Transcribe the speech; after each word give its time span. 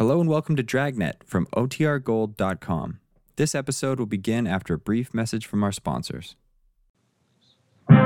Hello 0.00 0.18
and 0.18 0.30
welcome 0.30 0.56
to 0.56 0.62
Dragnet 0.62 1.22
from 1.26 1.44
OTRGold.com. 1.54 3.00
This 3.36 3.54
episode 3.54 3.98
will 3.98 4.06
begin 4.06 4.46
after 4.46 4.72
a 4.72 4.78
brief 4.78 5.12
message 5.12 5.44
from 5.44 5.62
our 5.62 5.72
sponsors. 5.72 6.36
The 7.86 7.96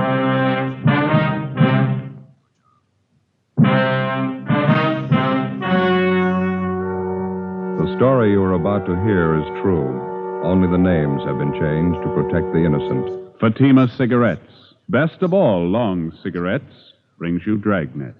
story 7.94 8.32
you 8.32 8.42
are 8.42 8.54
about 8.54 8.86
to 8.86 8.96
hear 9.04 9.38
is 9.40 9.46
true. 9.62 10.42
Only 10.44 10.66
the 10.66 10.76
names 10.76 11.22
have 11.22 11.38
been 11.38 11.52
changed 11.52 12.02
to 12.02 12.08
protect 12.12 12.52
the 12.52 12.64
innocent. 12.64 13.38
Fatima 13.38 13.86
Cigarettes, 13.96 14.74
best 14.88 15.22
of 15.22 15.32
all 15.32 15.64
long 15.64 16.10
cigarettes, 16.24 16.74
brings 17.18 17.42
you 17.46 17.56
Dragnet. 17.56 18.16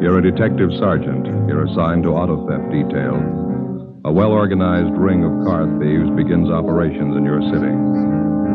You're 0.00 0.18
a 0.18 0.22
detective 0.22 0.70
sergeant. 0.78 1.26
You're 1.48 1.66
assigned 1.66 2.04
to 2.04 2.10
auto 2.10 2.46
theft 2.46 2.70
detail. 2.70 3.18
A 4.04 4.12
well 4.12 4.30
organized 4.30 4.96
ring 4.96 5.24
of 5.24 5.44
car 5.44 5.66
thieves 5.80 6.08
begins 6.14 6.48
operations 6.48 7.16
in 7.16 7.24
your 7.24 7.42
city. 7.42 7.74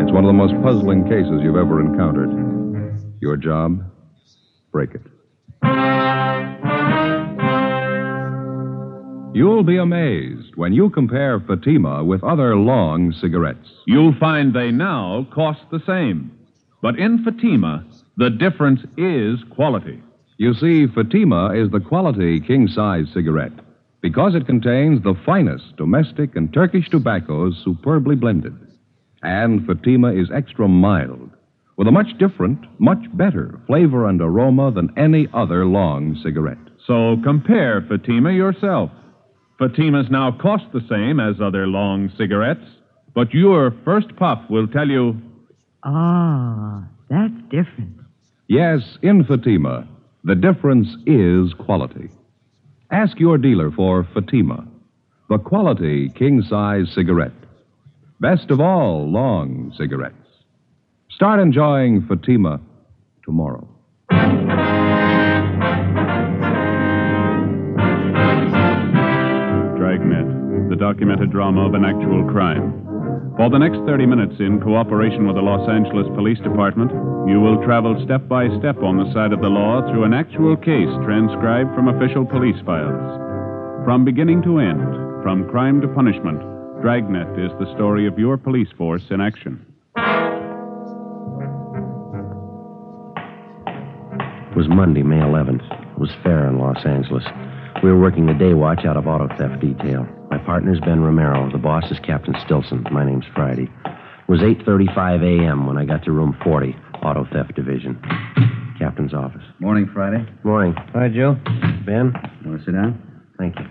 It's 0.01 0.13
one 0.13 0.23
of 0.23 0.29
the 0.29 0.39
most 0.39 0.55
puzzling 0.63 1.03
cases 1.03 1.41
you've 1.43 1.57
ever 1.57 1.81
encountered. 1.81 2.31
Your 3.21 3.35
job? 3.35 3.83
Break 4.71 4.91
it. 4.95 5.01
You'll 9.35 9.63
be 9.63 9.77
amazed 9.77 10.55
when 10.55 10.71
you 10.71 10.89
compare 10.91 11.41
Fatima 11.41 12.05
with 12.05 12.23
other 12.23 12.55
long 12.55 13.11
cigarettes. 13.19 13.67
You'll 13.85 14.15
find 14.17 14.53
they 14.53 14.71
now 14.71 15.27
cost 15.33 15.59
the 15.71 15.81
same. 15.85 16.31
But 16.81 16.97
in 16.97 17.21
Fatima, 17.25 17.85
the 18.15 18.29
difference 18.29 18.79
is 18.95 19.39
quality. 19.49 20.01
You 20.37 20.53
see, 20.53 20.87
Fatima 20.87 21.53
is 21.53 21.69
the 21.71 21.79
quality 21.79 22.39
king 22.39 22.67
size 22.67 23.05
cigarette 23.13 23.53
because 24.01 24.35
it 24.35 24.45
contains 24.45 25.01
the 25.01 25.15
finest 25.25 25.75
domestic 25.77 26.35
and 26.35 26.53
Turkish 26.53 26.89
tobaccos 26.89 27.61
superbly 27.63 28.15
blended. 28.15 28.55
And 29.21 29.65
Fatima 29.65 30.11
is 30.11 30.29
extra 30.33 30.67
mild 30.67 31.29
with 31.77 31.87
a 31.87 31.91
much 31.91 32.17
different, 32.19 32.59
much 32.79 33.03
better 33.13 33.59
flavor 33.67 34.07
and 34.07 34.21
aroma 34.21 34.71
than 34.71 34.93
any 34.97 35.27
other 35.33 35.65
long 35.65 36.19
cigarette. 36.23 36.57
So 36.85 37.17
compare 37.23 37.85
Fatima 37.87 38.31
yourself. 38.31 38.91
Fatimas 39.59 40.11
now 40.11 40.31
cost 40.31 40.65
the 40.73 40.85
same 40.89 41.19
as 41.19 41.39
other 41.41 41.67
long 41.67 42.11
cigarettes, 42.17 42.65
but 43.15 43.33
your 43.33 43.73
first 43.85 44.15
puff 44.17 44.39
will 44.49 44.67
tell 44.67 44.89
you 44.89 45.15
Ah, 45.83 46.87
that's 47.09 47.33
different. 47.49 47.97
Yes, 48.47 48.81
in 49.01 49.23
Fatima, 49.23 49.87
the 50.23 50.35
difference 50.35 50.87
is 51.05 51.53
quality. 51.53 52.09
Ask 52.91 53.19
your 53.19 53.37
dealer 53.37 53.71
for 53.71 54.07
Fatima, 54.13 54.65
the 55.29 55.37
quality 55.37 56.09
king 56.09 56.41
size 56.43 56.91
cigarette. 56.93 57.33
Best 58.19 58.49
of 58.49 58.61
all 58.61 59.11
long 59.11 59.73
cigarettes. 59.77 60.15
Start 61.09 61.39
enjoying 61.39 62.07
Fatima 62.07 62.61
tomorrow. 63.25 63.67
Dragnet, 69.77 70.69
the 70.69 70.77
documented 70.79 71.31
drama 71.31 71.67
of 71.67 71.73
an 71.73 71.83
actual 71.83 72.23
crime. 72.31 72.92
For 73.35 73.49
the 73.49 73.57
next 73.57 73.81
30 73.89 74.05
minutes, 74.05 74.35
in 74.39 74.61
cooperation 74.61 75.25
with 75.25 75.35
the 75.35 75.41
Los 75.41 75.67
Angeles 75.67 76.05
Police 76.13 76.37
Department, 76.45 76.91
you 77.27 77.41
will 77.41 77.57
travel 77.65 77.99
step 78.05 78.27
by 78.27 78.45
step 78.59 78.77
on 78.83 79.01
the 79.01 79.11
side 79.11 79.33
of 79.33 79.41
the 79.41 79.49
law 79.49 79.81
through 79.89 80.03
an 80.03 80.13
actual 80.13 80.55
case 80.55 80.93
transcribed 81.01 81.73
from 81.73 81.87
official 81.87 82.25
police 82.25 82.61
files. 82.63 83.01
From 83.85 84.05
beginning 84.05 84.43
to 84.43 84.59
end, 84.59 84.85
from 85.25 85.49
crime 85.49 85.81
to 85.81 85.87
punishment, 85.87 86.41
Dragnet 86.85 87.33
is 87.39 87.49
the 87.57 87.73
story 87.73 88.05
of 88.05 88.19
your 88.19 88.37
police 88.37 88.69
force 88.77 89.09
in 89.09 89.19
action. 89.19 89.65
It 94.45 94.55
was 94.55 94.69
Monday, 94.69 95.01
May 95.01 95.25
11th. 95.25 95.65
It 95.93 95.99
was 95.99 96.11
fair 96.21 96.47
in 96.47 96.59
Los 96.59 96.85
Angeles. 96.85 97.23
We 97.81 97.89
were 97.89 97.99
working 97.99 98.27
the 98.27 98.35
day 98.35 98.53
watch 98.53 98.85
out 98.85 98.95
of 98.95 99.07
auto 99.07 99.27
theft 99.37 99.59
detail. 99.59 100.05
My 100.33 100.39
partner's 100.39 100.79
Ben 100.79 100.99
Romero. 100.99 101.51
The 101.51 101.59
boss 101.59 101.83
is 101.91 101.99
Captain 101.99 102.33
Stilson. 102.43 102.83
My 102.91 103.05
name's 103.05 103.25
Friday. 103.35 103.69
It 103.85 104.27
was 104.27 104.39
8.35 104.39 105.21
a.m. 105.21 105.67
when 105.67 105.77
I 105.77 105.85
got 105.85 106.03
to 106.05 106.11
room 106.11 106.35
40, 106.43 106.75
Auto 107.03 107.27
Theft 107.31 107.53
Division. 107.53 108.01
Captain's 108.79 109.13
office. 109.13 109.43
Morning, 109.59 109.87
Friday. 109.93 110.25
Morning. 110.43 110.73
Hi, 110.95 111.07
Joe. 111.09 111.37
Ben? 111.85 112.17
You 112.41 112.49
Want 112.49 112.61
to 112.61 112.65
sit 112.65 112.73
down? 112.73 112.97
Thank 113.37 113.59
you. 113.59 113.65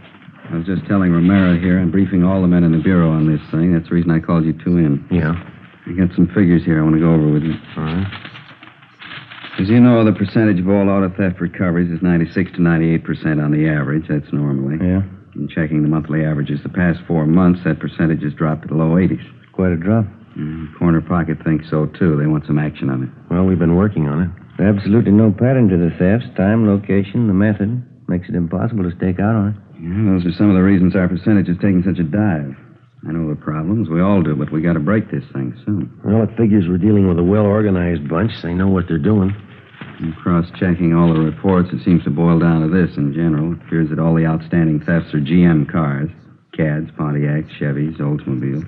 I 0.53 0.57
was 0.57 0.65
just 0.65 0.87
telling 0.87 1.11
Romero 1.11 1.59
here. 1.59 1.81
I'm 1.81 1.91
briefing 1.91 2.23
all 2.23 2.41
the 2.41 2.47
men 2.47 2.63
in 2.63 2.71
the 2.71 2.79
bureau 2.79 3.11
on 3.11 3.27
this 3.27 3.43
thing. 3.51 3.75
That's 3.75 3.89
the 3.89 3.97
reason 3.97 4.13
I 4.13 4.21
called 4.21 4.45
you 4.45 4.53
two 4.53 4.79
in. 4.79 5.05
Yeah. 5.11 5.35
I 5.35 5.99
got 5.99 6.15
some 6.15 6.29
figures 6.29 6.63
here 6.65 6.79
I 6.79 6.85
want 6.85 6.95
to 6.95 7.01
go 7.01 7.13
over 7.13 7.33
with 7.33 7.43
you. 7.43 7.55
All 7.77 7.83
right. 7.83 8.07
As 9.59 9.69
you 9.69 9.81
know, 9.81 10.05
the 10.05 10.13
percentage 10.13 10.61
of 10.61 10.69
all 10.69 10.89
auto 10.89 11.11
theft 11.11 11.41
recoveries 11.41 11.91
is 11.91 12.01
96 12.03 12.53
to 12.53 12.63
98 12.63 13.03
percent 13.03 13.41
on 13.41 13.51
the 13.51 13.67
average. 13.69 14.07
That's 14.09 14.33
normally. 14.33 14.79
Yeah. 14.79 15.03
In 15.35 15.49
checking 15.49 15.83
the 15.83 15.89
monthly 15.89 16.25
averages 16.25 16.61
the 16.63 16.69
past 16.69 17.01
four 17.07 17.27
months, 17.27 17.61
that 17.65 17.81
percentage 17.81 18.23
has 18.23 18.35
dropped 18.35 18.63
to 18.63 18.69
the 18.69 18.75
low 18.75 18.97
80s. 18.97 19.25
Quite 19.53 19.73
a 19.73 19.77
drop. 19.77 20.05
Mm, 20.37 20.77
Corner 20.79 21.01
Pocket 21.01 21.39
thinks 21.45 21.69
so, 21.71 21.87
too. 21.87 22.17
They 22.17 22.27
want 22.27 22.47
some 22.47 22.59
action 22.59 22.89
on 22.91 23.05
it. 23.05 23.11
Well, 23.31 23.45
we've 23.45 23.59
been 23.59 23.77
working 23.77 24.09
on 24.09 24.21
it. 24.23 24.31
Absolutely 24.61 25.13
no 25.13 25.33
pattern 25.33 25.69
to 25.69 25.77
the 25.77 25.91
thefts. 25.97 26.29
Time, 26.37 26.67
location, 26.69 27.27
the 27.27 27.35
method. 27.35 27.83
Makes 28.09 28.29
it 28.29 28.35
impossible 28.35 28.85
to 28.85 28.97
stake 28.97 29.21
out 29.21 29.35
on 29.35 29.49
it. 29.53 29.57
Yeah, 29.81 30.13
those 30.13 30.27
are 30.27 30.37
some 30.37 30.51
of 30.51 30.57
the 30.57 30.63
reasons 30.63 30.95
our 30.95 31.09
percentage 31.09 31.49
is 31.49 31.57
taking 31.57 31.83
such 31.83 31.99
a 31.99 32.05
dive. 32.05 32.57
I 33.09 33.11
know 33.11 33.29
the 33.29 33.41
problems. 33.41 33.89
We 33.89 34.01
all 34.01 34.23
do, 34.23 34.37
but 34.37 34.53
we 34.53 34.61
got 34.63 34.75
to 34.75 34.85
break 34.85 35.11
this 35.11 35.25
thing 35.33 35.59
soon. 35.65 35.91
Well, 36.05 36.23
it 36.23 36.37
figures 36.37 36.69
we're 36.69 36.79
dealing 36.79 37.09
with 37.09 37.19
a 37.19 37.25
well 37.25 37.45
organized 37.45 38.09
bunch. 38.09 38.31
They 38.43 38.55
know 38.55 38.69
what 38.69 38.85
they're 38.87 39.03
doing. 39.03 39.35
In 40.01 40.13
cross-checking 40.13 40.95
all 40.95 41.13
the 41.13 41.21
reports, 41.21 41.71
it 41.73 41.85
seems 41.85 42.03
to 42.05 42.11
boil 42.11 42.39
down 42.39 42.63
to 42.63 42.69
this 42.69 42.97
in 42.97 43.13
general. 43.13 43.53
It 43.53 43.63
appears 43.63 43.91
that 43.91 43.99
all 43.99 44.15
the 44.15 44.27
outstanding 44.27 44.81
thefts 44.81 45.15
are 45.15 45.21
GM 45.21 45.71
cars. 45.71 46.11
CADs, 46.57 46.91
Pontiacs, 46.93 47.49
Chevys, 47.59 47.99
Oldsmobiles. 47.99 48.67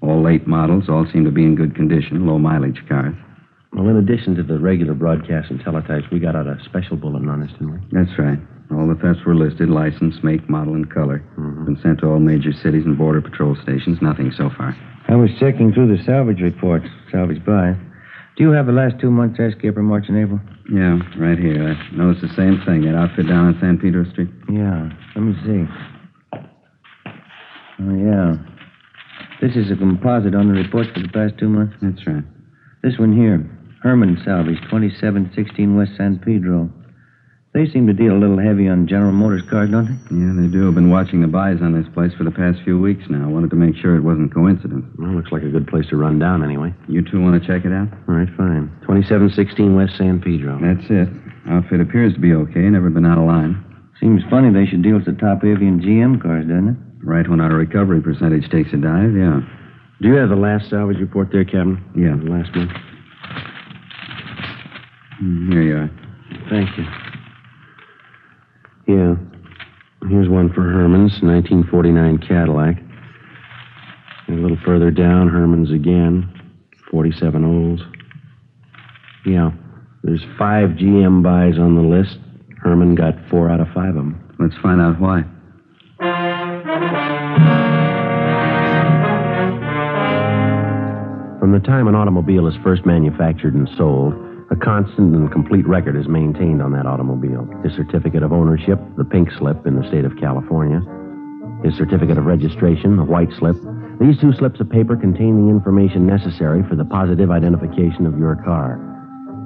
All 0.00 0.22
late 0.22 0.46
models, 0.46 0.88
all 0.88 1.06
seem 1.12 1.24
to 1.24 1.30
be 1.30 1.44
in 1.44 1.54
good 1.54 1.74
condition, 1.74 2.26
low 2.26 2.38
mileage 2.38 2.82
cars. 2.88 3.14
Well, 3.72 3.88
in 3.88 3.96
addition 3.96 4.34
to 4.36 4.42
the 4.42 4.58
regular 4.58 4.94
broadcasts 4.94 5.50
and 5.50 5.60
teletypes, 5.60 6.10
we 6.10 6.18
got 6.18 6.34
out 6.34 6.46
a 6.48 6.58
special 6.64 6.96
bulletin 6.96 7.28
on 7.28 7.40
this, 7.40 7.52
didn't 7.52 7.72
we? 7.72 7.78
That's 7.92 8.18
right. 8.18 8.38
All 8.72 8.88
the 8.88 8.94
thefts 8.96 9.24
were 9.24 9.34
listed, 9.34 9.68
license, 9.68 10.16
make, 10.22 10.48
model, 10.48 10.74
and 10.74 10.90
color. 10.90 11.22
Mhm. 11.36 11.66
Been 11.66 11.76
sent 11.76 12.00
to 12.00 12.06
all 12.06 12.18
major 12.18 12.52
cities 12.52 12.86
and 12.86 12.96
border 12.96 13.20
patrol 13.20 13.54
stations. 13.56 14.00
Nothing 14.00 14.32
so 14.32 14.48
far. 14.50 14.74
I 15.08 15.16
was 15.16 15.30
checking 15.38 15.72
through 15.72 15.94
the 15.96 16.02
salvage 16.02 16.40
reports. 16.40 16.86
Salvage 17.10 17.44
by. 17.44 17.76
Do 18.40 18.46
you 18.46 18.52
have 18.52 18.64
the 18.64 18.72
last 18.72 18.94
two 18.98 19.10
months' 19.10 19.38
air 19.38 19.52
skipper, 19.52 19.82
March 19.82 20.04
and 20.08 20.16
April? 20.16 20.40
Yeah, 20.72 20.96
right 21.20 21.36
here. 21.36 21.76
I 21.76 21.76
noticed 21.94 22.24
the 22.24 22.32
same 22.32 22.56
thing. 22.64 22.88
That 22.88 22.96
outfit 22.96 23.28
down 23.28 23.52
on 23.52 23.58
San 23.60 23.76
Pedro 23.76 24.08
Street. 24.12 24.30
Yeah. 24.48 24.88
Let 25.14 25.20
me 25.20 25.34
see. 25.44 25.68
Oh, 27.84 27.96
yeah. 28.00 28.40
This 29.44 29.56
is 29.60 29.70
a 29.70 29.76
composite 29.76 30.34
on 30.34 30.48
the 30.48 30.54
reports 30.54 30.88
for 30.94 31.04
the 31.04 31.12
past 31.12 31.36
two 31.36 31.50
months. 31.50 31.76
That's 31.82 32.00
right. 32.06 32.24
This 32.82 32.96
one 32.96 33.12
here. 33.12 33.44
Herman 33.82 34.16
Salvage, 34.24 34.56
2716 34.72 35.76
West 35.76 35.92
San 35.98 36.18
Pedro. 36.24 36.72
They 37.52 37.66
seem 37.66 37.88
to 37.88 37.92
deal 37.92 38.14
a 38.14 38.20
little 38.22 38.38
heavy 38.38 38.68
on 38.68 38.86
General 38.86 39.10
Motors 39.10 39.42
cars, 39.50 39.70
don't 39.74 39.90
they? 39.90 39.98
Yeah, 40.14 40.30
they 40.38 40.46
do. 40.46 40.68
I've 40.68 40.74
been 40.78 40.88
watching 40.88 41.20
the 41.20 41.26
buys 41.26 41.58
on 41.60 41.74
this 41.74 41.90
place 41.94 42.14
for 42.14 42.22
the 42.22 42.30
past 42.30 42.62
few 42.62 42.78
weeks 42.78 43.02
now. 43.10 43.26
Wanted 43.28 43.50
to 43.50 43.56
make 43.58 43.74
sure 43.74 43.96
it 43.98 44.06
wasn't 44.06 44.32
coincidence. 44.32 44.86
Well, 44.96 45.10
looks 45.10 45.32
like 45.32 45.42
a 45.42 45.50
good 45.50 45.66
place 45.66 45.86
to 45.90 45.96
run 45.96 46.20
down 46.20 46.44
anyway. 46.46 46.72
You 46.86 47.02
two 47.02 47.20
want 47.20 47.42
to 47.42 47.42
check 47.42 47.66
it 47.66 47.72
out? 47.74 47.90
All 48.06 48.14
right, 48.14 48.30
fine. 48.38 48.70
2716 48.86 49.74
West 49.74 49.98
San 49.98 50.22
Pedro. 50.22 50.62
That's 50.62 50.86
it. 50.94 51.08
Outfit 51.50 51.80
appears 51.82 52.14
to 52.14 52.20
be 52.22 52.34
okay. 52.34 52.70
Never 52.70 52.88
been 52.88 53.04
out 53.04 53.18
of 53.18 53.26
line. 53.26 53.58
Seems 53.98 54.22
funny 54.30 54.54
they 54.54 54.70
should 54.70 54.82
deal 54.86 54.94
with 54.94 55.06
the 55.10 55.18
top 55.18 55.42
heavy 55.42 55.66
in 55.66 55.82
GM 55.82 56.22
cars, 56.22 56.46
doesn't 56.46 56.68
it? 56.70 56.76
Right 57.02 57.26
when 57.28 57.40
our 57.40 57.50
recovery 57.50 58.00
percentage 58.00 58.46
takes 58.54 58.70
a 58.72 58.78
dive, 58.78 59.10
yeah. 59.18 59.42
Do 60.00 60.06
you 60.08 60.14
have 60.22 60.30
the 60.30 60.38
last 60.38 60.70
salvage 60.70 60.98
report 61.02 61.28
there, 61.34 61.44
Captain? 61.44 61.82
Yeah. 61.98 62.14
The 62.14 62.30
last 62.30 62.54
one? 62.54 62.70
Mm, 65.18 65.52
Here 65.52 65.62
you 65.66 65.76
are. 65.82 65.90
Thank 66.48 66.78
you. 66.78 66.86
Yeah. 68.90 69.14
Here's 70.08 70.28
one 70.28 70.52
for 70.52 70.62
Herman's, 70.62 71.22
1949 71.22 72.18
Cadillac. 72.26 72.76
And 74.26 74.38
a 74.38 74.42
little 74.42 74.58
further 74.64 74.90
down, 74.90 75.28
Herman's 75.28 75.70
again, 75.70 76.28
47 76.90 77.44
Olds. 77.44 77.82
Yeah. 79.24 79.52
There's 80.02 80.24
five 80.36 80.70
GM 80.70 81.22
buys 81.22 81.56
on 81.56 81.76
the 81.76 81.82
list. 81.82 82.18
Herman 82.58 82.96
got 82.96 83.14
four 83.30 83.48
out 83.48 83.60
of 83.60 83.68
five 83.72 83.90
of 83.90 83.94
them. 83.94 84.34
Let's 84.40 84.56
find 84.56 84.80
out 84.80 84.98
why. 84.98 85.22
From 91.38 91.50
From 91.50 91.60
the 91.60 91.66
time 91.66 91.88
an 91.88 91.96
automobile 91.96 92.46
is 92.46 92.54
first 92.62 92.86
manufactured 92.86 93.54
and 93.54 93.68
sold, 93.76 94.14
a 94.50 94.56
constant 94.56 95.14
and 95.14 95.30
complete 95.30 95.66
record 95.66 95.96
is 95.96 96.08
maintained 96.08 96.60
on 96.60 96.72
that 96.72 96.86
automobile. 96.86 97.46
His 97.62 97.72
certificate 97.74 98.24
of 98.24 98.32
ownership, 98.32 98.80
the 98.96 99.04
pink 99.04 99.30
slip 99.38 99.64
in 99.64 99.76
the 99.78 99.86
state 99.86 100.04
of 100.04 100.18
California, 100.18 100.82
his 101.62 101.76
certificate 101.78 102.18
of 102.18 102.26
registration, 102.26 102.96
the 102.96 103.04
white 103.04 103.30
slip. 103.38 103.54
These 104.00 104.18
two 104.18 104.32
slips 104.32 104.58
of 104.58 104.68
paper 104.68 104.96
contain 104.96 105.38
the 105.38 105.50
information 105.52 106.06
necessary 106.06 106.64
for 106.68 106.74
the 106.74 106.84
positive 106.84 107.30
identification 107.30 108.06
of 108.06 108.18
your 108.18 108.34
car. 108.42 108.80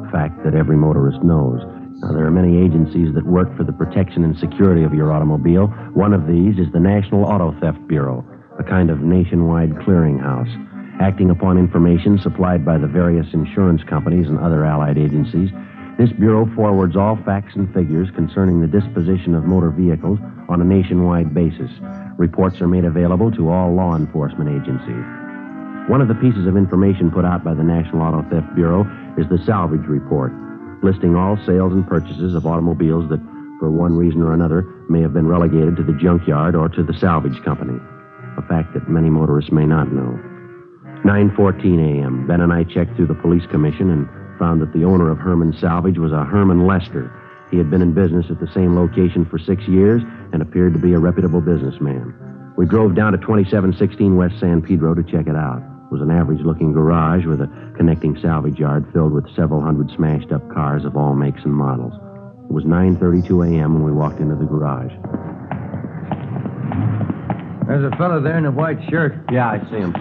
A 0.09 0.11
fact 0.11 0.43
that 0.45 0.55
every 0.55 0.77
motorist 0.77 1.23
knows. 1.23 1.61
Now, 2.01 2.13
there 2.13 2.25
are 2.25 2.31
many 2.31 2.65
agencies 2.65 3.13
that 3.15 3.27
work 3.27 3.55
for 3.57 3.65
the 3.65 3.73
protection 3.73 4.25
and 4.25 4.39
security 4.39 4.85
of 4.85 4.95
your 4.95 5.13
automobile. 5.13 5.67
One 5.93 6.15
of 6.15 6.27
these 6.27 6.57
is 6.57 6.73
the 6.73 6.81
National 6.81 7.25
Auto 7.25 7.53
Theft 7.61 7.87
Bureau, 7.89 8.25
a 8.59 8.65
kind 8.65 8.89
of 8.89 9.01
nationwide 9.01 9.71
clearinghouse. 9.85 10.74
Acting 11.01 11.31
upon 11.31 11.59
information 11.59 12.19
supplied 12.23 12.65
by 12.65 12.79
the 12.79 12.87
various 12.87 13.27
insurance 13.33 13.83
companies 13.83 14.29
and 14.29 14.39
other 14.39 14.65
allied 14.65 14.97
agencies, 14.97 15.51
this 15.99 16.11
bureau 16.13 16.47
forwards 16.55 16.97
all 16.97 17.17
facts 17.25 17.55
and 17.57 17.73
figures 17.75 18.09
concerning 18.15 18.61
the 18.61 18.67
disposition 18.67 19.35
of 19.35 19.45
motor 19.45 19.71
vehicles 19.71 20.19
on 20.49 20.61
a 20.61 20.65
nationwide 20.65 21.35
basis. 21.35 21.71
Reports 22.17 22.61
are 22.61 22.69
made 22.69 22.85
available 22.85 23.31
to 23.33 23.51
all 23.51 23.75
law 23.75 23.97
enforcement 23.97 24.51
agencies. 24.51 25.05
One 25.91 26.01
of 26.01 26.09
the 26.09 26.15
pieces 26.15 26.47
of 26.47 26.57
information 26.57 27.11
put 27.11 27.25
out 27.25 27.45
by 27.45 27.55
the 27.55 27.63
National 27.63 28.03
Auto 28.03 28.23
Theft 28.31 28.55
Bureau 28.55 28.83
is 29.19 29.29
the 29.29 29.43
salvage 29.45 29.87
report, 29.87 30.33
listing 30.83 31.15
all 31.15 31.37
sales 31.45 31.73
and 31.73 31.87
purchases 31.87 32.35
of 32.35 32.47
automobiles 32.47 33.09
that, 33.11 33.21
for 33.59 33.71
one 33.71 33.95
reason 33.97 34.23
or 34.23 34.33
another, 34.33 34.63
may 34.89 35.01
have 35.03 35.13
been 35.13 35.27
relegated 35.27 35.77
to 35.77 35.83
the 35.83 35.99
junkyard 36.01 36.55
or 36.55 36.69
to 36.69 36.83
the 36.83 36.95
salvage 36.99 37.41
company. 37.45 37.79
A 38.39 38.43
fact 38.43 38.75
that 38.75 38.89
many 38.89 39.11
motorists 39.11 39.53
may 39.53 39.67
not 39.67 39.93
know. 39.93 40.19
9:14 41.05 42.01
a.m. 42.01 42.27
Ben 42.27 42.41
and 42.41 42.53
I 42.53 42.65
checked 42.65 42.97
through 42.97 43.09
the 43.09 43.15
police 43.15 43.45
commission 43.51 43.91
and 43.91 44.09
found 44.39 44.63
that 44.63 44.73
the 44.73 44.85
owner 44.85 45.11
of 45.11 45.19
Herman 45.19 45.53
Salvage 45.61 45.99
was 45.99 46.13
a 46.13 46.25
Herman 46.25 46.67
Lester. 46.67 47.13
He 47.51 47.59
had 47.59 47.71
been 47.71 47.83
in 47.83 47.93
business 47.93 48.27
at 48.31 48.41
the 48.41 48.51
same 48.55 48.75
location 48.75 49.27
for 49.27 49.39
six 49.39 49.63
years 49.69 50.03
and 50.33 50.41
appeared 50.41 50.73
to 50.73 50.81
be 50.81 50.95
a 50.95 50.99
reputable 50.99 51.43
businessman. 51.43 52.15
We 52.57 52.65
drove 52.65 52.95
down 52.95 53.13
to 53.13 53.19
2716 53.19 54.17
West 54.17 54.41
San 54.41 54.63
Pedro 54.63 54.95
to 54.95 55.03
check 55.03 55.27
it 55.27 55.37
out. 55.37 55.59
It 55.59 55.93
was 55.93 56.01
an 56.01 56.11
average-looking 56.11 56.73
garage 56.73 57.27
with 57.27 57.43
a 57.43 57.75
connecting 57.77 58.19
salvage 58.23 58.59
yard 58.59 58.87
filled 58.93 59.13
with 59.13 59.29
several 59.37 59.61
hundred 59.61 59.91
smashed-up 59.95 60.51
cars 60.55 60.87
of 60.87 60.97
all 60.97 61.15
makes 61.15 61.45
and 61.45 61.55
models. 61.55 61.93
It 62.49 62.53
was 62.53 62.65
9:32 62.65 63.53
a.m. 63.53 63.75
when 63.75 63.85
we 63.85 63.93
walked 63.93 64.21
into 64.21 64.37
the 64.37 64.47
garage. 64.47 64.93
There's 67.69 67.93
a 67.93 67.97
fellow 67.97 68.23
there 68.23 68.39
in 68.39 68.47
a 68.47 68.51
white 68.51 68.79
shirt. 68.89 69.15
Yeah, 69.31 69.51
I 69.51 69.59
see 69.71 69.77
him. 69.77 69.93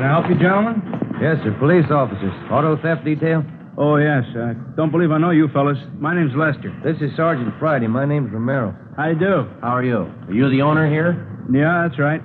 Can 0.00 0.08
I 0.08 0.16
help 0.16 0.32
you, 0.32 0.38
gentlemen? 0.40 0.80
Yes, 1.20 1.36
sir. 1.44 1.52
Police 1.60 1.84
officers. 1.92 2.32
Auto 2.48 2.80
theft 2.80 3.04
detail? 3.04 3.44
Oh, 3.76 3.96
yes. 4.00 4.24
I 4.32 4.56
don't 4.74 4.90
believe 4.90 5.10
I 5.10 5.18
know 5.18 5.28
you 5.28 5.46
fellas. 5.52 5.76
My 6.00 6.14
name's 6.16 6.32
Lester. 6.32 6.72
This 6.82 6.96
is 7.04 7.14
Sergeant 7.18 7.52
Friday. 7.60 7.86
My 7.86 8.06
name's 8.06 8.32
Romero. 8.32 8.74
How 8.96 9.10
you 9.12 9.18
do? 9.18 9.44
How 9.60 9.76
are 9.76 9.84
you? 9.84 10.08
Are 10.24 10.32
you 10.32 10.48
the 10.48 10.62
owner 10.62 10.88
here? 10.88 11.44
Yeah, 11.52 11.84
that's 11.86 12.00
right. 12.00 12.22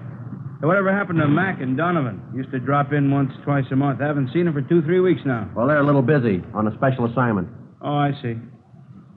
Whatever 0.64 0.96
happened 0.96 1.20
to 1.20 1.28
Mac 1.28 1.60
and 1.60 1.76
Donovan? 1.76 2.24
Used 2.34 2.50
to 2.52 2.60
drop 2.60 2.94
in 2.94 3.12
once, 3.12 3.32
twice 3.44 3.66
a 3.74 3.76
month. 3.76 4.00
I 4.00 4.08
haven't 4.08 4.32
seen 4.32 4.46
them 4.46 4.54
for 4.54 4.62
two, 4.62 4.82
three 4.84 5.02
weeks 5.02 5.20
now. 5.26 5.52
Well, 5.54 5.68
they're 5.68 5.84
a 5.84 5.86
little 5.86 6.02
busy 6.02 6.42
on 6.54 6.70
a 6.70 6.76
special 6.78 7.12
assignment. 7.12 7.50
Oh, 7.82 7.92
I 7.92 8.12
see. 8.24 8.36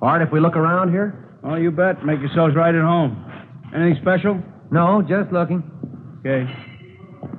All 0.03 0.09
right, 0.09 0.21
if 0.21 0.33
we 0.33 0.41
look 0.41 0.57
around 0.57 0.91
here? 0.91 1.39
Oh, 1.45 1.55
you 1.55 1.71
bet. 1.71 2.05
Make 2.05 2.19
yourselves 2.19 2.57
right 2.57 2.75
at 2.75 2.83
home. 2.83 3.23
Anything 3.73 4.03
special? 4.03 4.43
No, 4.73 5.01
just 5.01 5.31
looking. 5.31 5.63
Okay. 6.27 6.68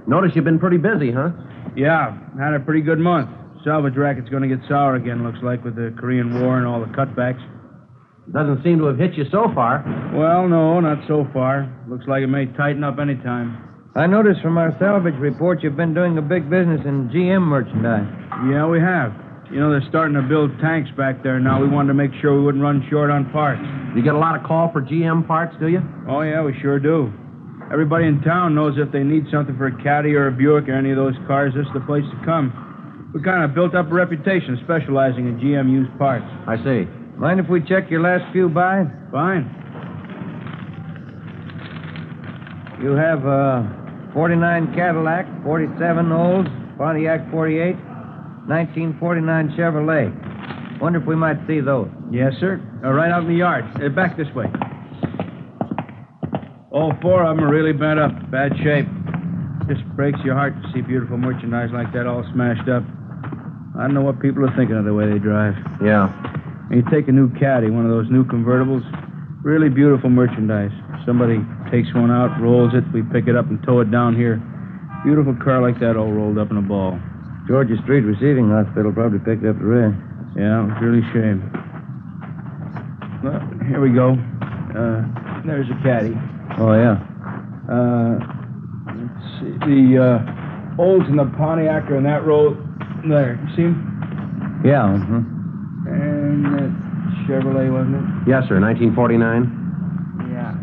Notice 0.09 0.31
you've 0.33 0.43
been 0.43 0.57
pretty 0.57 0.77
busy, 0.77 1.11
huh? 1.11 1.29
Yeah, 1.77 2.17
had 2.41 2.55
a 2.55 2.59
pretty 2.59 2.81
good 2.81 2.97
month. 2.97 3.29
Salvage 3.63 3.93
racket's 3.95 4.27
going 4.29 4.41
to 4.41 4.49
get 4.49 4.57
sour 4.67 4.95
again, 4.95 5.23
looks 5.23 5.37
like, 5.43 5.63
with 5.63 5.75
the 5.75 5.93
Korean 5.99 6.41
War 6.41 6.57
and 6.57 6.65
all 6.65 6.79
the 6.81 6.89
cutbacks. 6.97 7.37
Doesn't 8.33 8.63
seem 8.63 8.79
to 8.79 8.85
have 8.85 8.97
hit 8.97 9.13
you 9.13 9.25
so 9.29 9.53
far. 9.53 9.85
Well, 10.17 10.47
no, 10.49 10.79
not 10.79 11.05
so 11.07 11.27
far. 11.31 11.69
Looks 11.87 12.05
like 12.07 12.23
it 12.23 12.27
may 12.27 12.47
tighten 12.57 12.83
up 12.83 12.97
any 12.97 13.17
time. 13.21 13.61
I 13.95 14.07
noticed 14.07 14.41
from 14.41 14.57
our 14.57 14.75
salvage 14.79 15.13
report 15.19 15.61
you've 15.61 15.77
been 15.77 15.93
doing 15.93 16.17
a 16.17 16.23
big 16.23 16.49
business 16.49 16.81
in 16.85 17.09
GM 17.13 17.45
merchandise. 17.45 18.09
Yeah, 18.49 18.65
we 18.65 18.79
have. 18.79 19.13
You 19.51 19.59
know, 19.59 19.69
they're 19.69 19.87
starting 19.89 20.15
to 20.15 20.25
build 20.25 20.49
tanks 20.59 20.89
back 20.97 21.21
there 21.21 21.39
now. 21.39 21.61
We 21.61 21.67
wanted 21.69 21.89
to 21.89 21.93
make 21.93 22.11
sure 22.19 22.33
we 22.33 22.43
wouldn't 22.43 22.63
run 22.63 22.81
short 22.89 23.11
on 23.11 23.29
parts. 23.29 23.61
You 23.95 24.01
get 24.01 24.15
a 24.15 24.19
lot 24.19 24.35
of 24.35 24.41
call 24.41 24.71
for 24.73 24.81
GM 24.81 25.27
parts, 25.27 25.55
do 25.59 25.67
you? 25.67 25.81
Oh, 26.09 26.21
yeah, 26.21 26.41
we 26.41 26.57
sure 26.61 26.79
do. 26.79 27.13
Everybody 27.71 28.07
in 28.07 28.21
town 28.21 28.55
knows 28.55 28.77
if 28.77 28.91
they 28.91 29.03
need 29.03 29.25
something 29.31 29.55
for 29.55 29.67
a 29.67 29.83
Caddy 29.83 30.15
or 30.15 30.27
a 30.27 30.31
Buick 30.31 30.67
or 30.67 30.73
any 30.73 30.89
of 30.89 30.97
those 30.97 31.13
cars, 31.27 31.53
this 31.53 31.67
is 31.67 31.73
the 31.73 31.81
place 31.81 32.03
to 32.03 32.25
come. 32.25 32.49
We 33.13 33.21
kind 33.21 33.43
of 33.43 33.53
built 33.53 33.75
up 33.75 33.91
a 33.91 33.93
reputation 33.93 34.59
specializing 34.63 35.27
in 35.27 35.37
GM 35.37 35.69
used 35.69 35.95
parts. 35.99 36.25
I 36.47 36.57
see. 36.57 36.89
Mind 37.17 37.39
if 37.39 37.47
we 37.47 37.61
check 37.61 37.89
your 37.89 38.01
last 38.01 38.31
few 38.33 38.49
buys? 38.49 38.87
Fine. 39.11 39.45
You 42.81 42.91
have 42.91 43.25
uh, 43.27 44.13
49 44.13 44.73
Cadillac, 44.73 45.25
47 45.43 46.11
Olds, 46.11 46.49
Pontiac 46.77 47.29
48, 47.29 47.75
1949 48.47 49.49
Chevrolet. 49.57 50.79
Wonder 50.81 51.01
if 51.01 51.05
we 51.05 51.15
might 51.15 51.37
see 51.45 51.59
those. 51.59 51.89
Yes, 52.09 52.33
sir. 52.39 52.61
Uh, 52.83 52.91
right 52.93 53.11
out 53.11 53.23
in 53.23 53.27
the 53.27 53.35
yard. 53.35 53.65
Uh, 53.75 53.89
back 53.89 54.17
this 54.17 54.33
way. 54.33 54.45
All 56.71 56.93
four 57.01 57.25
of 57.25 57.35
them 57.35 57.43
are 57.43 57.49
really 57.49 57.73
bent 57.73 57.99
up, 57.99 58.13
bad 58.29 58.53
shape. 58.61 58.85
Just 59.65 59.81
breaks 59.97 60.19
your 60.23 60.35
heart 60.35 60.53
to 60.61 60.71
see 60.71 60.81
beautiful 60.81 61.17
merchandise 61.17 61.69
like 61.73 61.91
that 61.93 62.05
all 62.05 62.23
smashed 62.31 62.69
up. 62.69 62.83
I 63.73 63.89
don't 63.89 63.95
know 63.97 64.05
what 64.05 64.21
people 64.21 64.45
are 64.45 64.55
thinking 64.55 64.77
of 64.77 64.85
the 64.85 64.93
way 64.93 65.09
they 65.09 65.17
drive. 65.17 65.57
Yeah. 65.81 66.13
And 66.69 66.77
you 66.77 66.85
take 66.91 67.07
a 67.07 67.11
new 67.11 67.33
caddy, 67.41 67.71
one 67.71 67.85
of 67.85 67.91
those 67.91 68.05
new 68.11 68.23
convertibles, 68.23 68.85
really 69.41 69.69
beautiful 69.69 70.11
merchandise. 70.11 70.69
Somebody 71.05 71.41
takes 71.71 71.89
one 71.95 72.11
out, 72.11 72.37
rolls 72.39 72.73
it, 72.77 72.85
we 72.93 73.01
pick 73.01 73.25
it 73.25 73.35
up 73.35 73.49
and 73.49 73.57
tow 73.65 73.79
it 73.79 73.89
down 73.89 74.15
here. 74.15 74.37
Beautiful 75.03 75.33
car 75.41 75.61
like 75.61 75.79
that 75.79 75.97
all 75.97 76.11
rolled 76.11 76.37
up 76.37 76.51
in 76.51 76.57
a 76.57 76.61
ball. 76.61 76.99
Georgia 77.47 77.81
Street 77.81 78.05
Receiving 78.05 78.49
Hospital 78.49 78.93
probably 78.93 79.17
picked 79.17 79.41
up 79.41 79.57
the 79.57 79.65
rear. 79.65 79.89
Yeah, 80.37 80.61
it 80.61 80.65
was 80.69 80.77
really 80.85 81.01
a 81.01 81.09
shame. 81.13 81.41
Well, 83.25 83.41
here 83.65 83.81
we 83.81 83.89
go. 83.89 84.13
Uh, 84.77 85.01
there's 85.49 85.65
a 85.65 85.79
caddy. 85.81 86.13
Oh, 86.59 86.73
yeah. 86.75 86.99
Uh, 87.71 88.19
let's 88.99 89.23
see. 89.39 89.53
The 89.63 89.81
uh, 89.95 90.81
Olds 90.81 91.05
and 91.07 91.17
the 91.19 91.31
Pontiac 91.37 91.89
are 91.89 91.97
in 91.97 92.03
that 92.03 92.25
row 92.25 92.55
there. 93.07 93.39
You 93.39 93.55
see 93.55 93.63
'em? 93.63 94.61
Yeah. 94.65 94.83
Uh-huh. 94.85 95.23
And 95.87 96.45
that 96.45 96.69
Chevrolet, 97.25 97.71
wasn't 97.71 97.95
it? 97.95 98.03
Yes, 98.27 98.43
sir. 98.49 98.59
1949. 98.59 100.27
Yeah. 100.31 100.53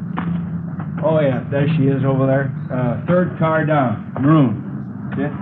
Oh, 1.03 1.21
yeah. 1.21 1.45
There 1.51 1.67
she 1.77 1.85
is 1.89 2.05
over 2.05 2.27
there. 2.27 2.53
Uh, 2.71 3.01
third 3.07 3.39
car 3.39 3.65
down. 3.65 4.13
Maroon. 4.21 4.63
See 5.17 5.23
it? 5.23 5.33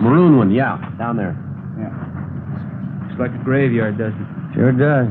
Maroon 0.00 0.38
one, 0.38 0.50
yeah. 0.50 0.78
Down 0.98 1.16
there. 1.16 1.36
Yeah. 1.78 1.92
Looks 3.08 3.20
like 3.20 3.34
a 3.38 3.44
graveyard, 3.44 3.98
doesn't 3.98 4.20
it? 4.20 4.54
Sure 4.54 4.72
does. 4.72 5.08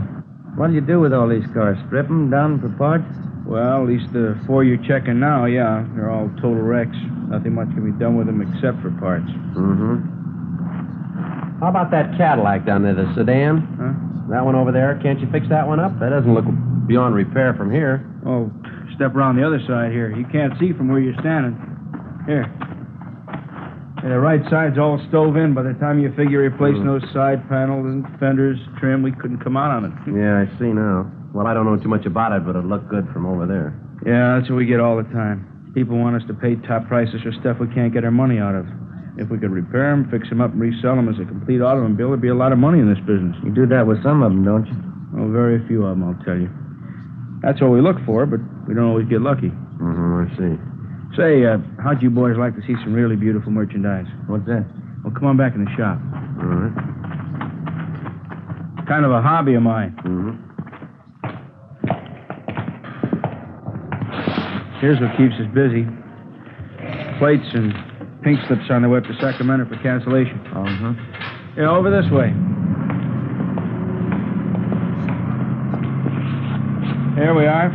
What'll 0.55 0.73
you 0.73 0.81
do 0.81 0.99
with 0.99 1.13
all 1.13 1.27
these 1.29 1.45
cars? 1.53 1.77
Strip 1.85 2.07
them 2.07 2.31
down 2.31 2.59
for 2.59 2.69
parts? 2.77 3.05
Well, 3.47 3.81
at 3.81 3.87
least 3.87 4.11
the 4.11 4.35
four 4.45 4.63
you're 4.65 4.83
checking 4.83 5.19
now, 5.19 5.45
yeah. 5.45 5.87
They're 5.95 6.11
all 6.11 6.27
total 6.35 6.59
wrecks. 6.59 6.97
Nothing 7.31 7.55
much 7.55 7.69
can 7.71 7.89
be 7.89 7.97
done 7.97 8.17
with 8.17 8.27
them 8.27 8.41
except 8.43 8.81
for 8.83 8.91
parts. 8.99 9.31
Mm-hmm. 9.55 10.17
How 11.63 11.69
about 11.69 11.89
that 11.91 12.17
Cadillac 12.17 12.65
down 12.65 12.83
there, 12.83 12.93
the 12.93 13.07
sedan? 13.15 13.63
Huh? 13.79 13.93
That 14.35 14.43
one 14.43 14.55
over 14.55 14.71
there. 14.71 14.99
Can't 15.01 15.19
you 15.21 15.31
fix 15.31 15.47
that 15.47 15.65
one 15.65 15.79
up? 15.79 15.97
That 15.99 16.09
doesn't 16.09 16.33
look 16.33 16.43
beyond 16.87 17.15
repair 17.15 17.55
from 17.55 17.71
here. 17.71 18.03
Oh, 18.27 18.51
step 18.95 19.15
around 19.15 19.37
the 19.37 19.47
other 19.47 19.63
side 19.65 19.91
here. 19.91 20.11
You 20.11 20.25
can't 20.27 20.53
see 20.59 20.73
from 20.73 20.91
where 20.91 20.99
you're 20.99 21.17
standing. 21.23 21.55
Here. 22.27 22.51
Yeah, 24.03 24.09
the 24.09 24.19
right 24.19 24.43
side's 24.51 24.77
all 24.77 24.99
stove 25.07 25.37
in. 25.37 25.55
By 25.55 25.63
the 25.63 25.73
time 25.79 25.99
you 25.99 26.13
figure 26.13 26.39
replacing 26.39 26.85
those 26.85 27.01
side 27.13 27.47
panels 27.47 27.87
and 27.87 28.05
fenders, 28.19 28.59
trim, 28.79 29.01
we 29.01 29.11
couldn't 29.11 29.39
come 29.39 29.55
out 29.55 29.71
on 29.71 29.85
it. 29.85 29.95
Yeah, 30.11 30.43
I 30.43 30.59
see 30.59 30.69
now. 30.75 31.09
Well, 31.37 31.45
I 31.45 31.53
don't 31.53 31.69
know 31.69 31.77
too 31.77 31.87
much 31.87 32.09
about 32.09 32.33
it, 32.33 32.41
but 32.49 32.57
it 32.57 32.65
looked 32.65 32.89
good 32.89 33.05
from 33.13 33.29
over 33.29 33.45
there. 33.45 33.69
Yeah, 34.01 34.41
that's 34.41 34.49
what 34.49 34.57
we 34.57 34.65
get 34.65 34.81
all 34.81 34.97
the 34.97 35.05
time. 35.13 35.69
People 35.77 35.93
want 35.93 36.17
us 36.17 36.25
to 36.25 36.33
pay 36.33 36.57
top 36.65 36.89
prices 36.89 37.21
for 37.21 37.29
stuff 37.37 37.61
we 37.61 37.69
can't 37.77 37.93
get 37.93 38.01
our 38.01 38.09
money 38.09 38.41
out 38.41 38.57
of. 38.57 38.65
If 39.21 39.29
we 39.29 39.37
could 39.37 39.53
repair 39.53 39.93
them, 39.93 40.09
fix 40.09 40.33
them 40.33 40.41
up, 40.41 40.57
and 40.57 40.59
resell 40.59 40.97
them 40.97 41.05
as 41.05 41.21
a 41.21 41.29
complete 41.29 41.61
automobile, 41.61 42.09
there'd 42.09 42.25
be 42.25 42.33
a 42.33 42.41
lot 42.41 42.53
of 42.53 42.57
money 42.57 42.81
in 42.81 42.89
this 42.89 42.97
business. 43.05 43.37
You 43.45 43.53
do 43.53 43.69
that 43.69 43.85
with 43.85 44.01
some 44.01 44.25
of 44.25 44.33
them, 44.33 44.41
don't 44.41 44.65
you? 44.65 44.73
Oh, 45.13 45.29
very 45.29 45.61
few 45.69 45.85
of 45.85 45.93
them, 45.93 46.09
I'll 46.09 46.17
tell 46.25 46.41
you. 46.41 46.49
That's 47.45 47.61
what 47.61 47.69
we 47.69 47.85
look 47.85 48.01
for, 48.01 48.25
but 48.25 48.41
we 48.65 48.73
don't 48.73 48.89
always 48.89 49.05
get 49.05 49.21
lucky. 49.21 49.53
Mm-hmm, 49.77 50.25
I 50.25 50.25
see. 50.41 50.57
Say, 51.21 51.45
uh, 51.45 51.61
how'd 51.85 52.01
you 52.01 52.09
boys 52.09 52.33
like 52.41 52.57
to 52.57 52.65
see 52.65 52.73
some 52.81 52.97
really 52.97 53.15
beautiful 53.15 53.53
merchandise? 53.53 54.09
What's 54.25 54.49
that? 54.49 54.65
Well, 55.05 55.13
come 55.13 55.29
on 55.29 55.37
back 55.37 55.53
in 55.53 55.69
the 55.69 55.71
shop. 55.77 56.01
All 56.41 56.49
right. 56.49 56.73
Kind 58.89 59.05
of 59.05 59.13
a 59.13 59.21
hobby 59.21 59.53
of 59.53 59.61
mine. 59.61 59.93
Mm-hmm. 60.01 60.46
Here's 64.79 64.99
what 65.01 65.15
keeps 65.17 65.33
us 65.41 65.47
busy 65.53 65.87
plates 67.17 67.49
and 67.53 67.73
pink 68.21 68.39
slips 68.47 68.69
on 68.69 68.81
their 68.81 68.89
way 68.89 68.99
up 68.99 69.05
to 69.05 69.15
Sacramento 69.19 69.65
for 69.65 69.81
cancellation. 69.81 70.37
Uh-huh. 70.53 70.93
Yeah, 71.57 71.73
over 71.73 71.89
this 71.89 72.05
way. 72.11 72.29
Here 77.17 77.33
we 77.33 77.49
are. 77.49 77.73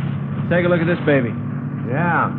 Take 0.49 0.63
a 0.63 0.69
look 0.71 0.79
at 0.79 0.87
this 0.87 1.03
baby. 1.05 1.35
Yeah. 1.91 2.31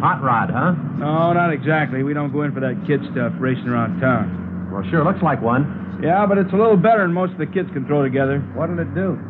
Hot 0.00 0.24
rod, 0.24 0.48
huh? 0.48 0.72
No, 0.96 1.32
not 1.32 1.52
exactly. 1.52 2.02
We 2.02 2.14
don't 2.14 2.32
go 2.32 2.42
in 2.42 2.52
for 2.52 2.60
that 2.60 2.80
kid 2.86 3.00
stuff 3.12 3.32
racing 3.38 3.68
around 3.68 4.00
town. 4.00 4.70
Well, 4.72 4.82
sure 4.90 5.04
looks 5.04 5.22
like 5.22 5.42
one. 5.42 6.00
Yeah, 6.02 6.24
but 6.26 6.38
it's 6.38 6.52
a 6.52 6.56
little 6.56 6.76
better 6.76 7.02
than 7.04 7.12
most 7.12 7.32
of 7.32 7.38
the 7.38 7.46
kids 7.46 7.68
can 7.72 7.86
throw 7.86 8.02
together. 8.02 8.40
What'll 8.56 8.78
it 8.80 8.94
do? 8.94 9.20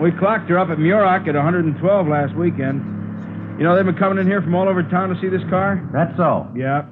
We 0.00 0.12
clocked 0.12 0.48
her 0.50 0.58
up 0.58 0.70
at 0.70 0.78
Muroc 0.78 1.26
at 1.26 1.34
112 1.34 1.74
last 2.06 2.34
weekend. 2.36 2.82
You 3.58 3.64
know, 3.64 3.74
they've 3.74 3.84
been 3.84 3.98
coming 3.98 4.18
in 4.18 4.26
here 4.26 4.40
from 4.40 4.54
all 4.54 4.68
over 4.68 4.82
town 4.84 5.10
to 5.10 5.20
see 5.20 5.28
this 5.28 5.42
car? 5.50 5.82
That's 5.92 6.16
so. 6.16 6.46
Yeah. 6.54 6.86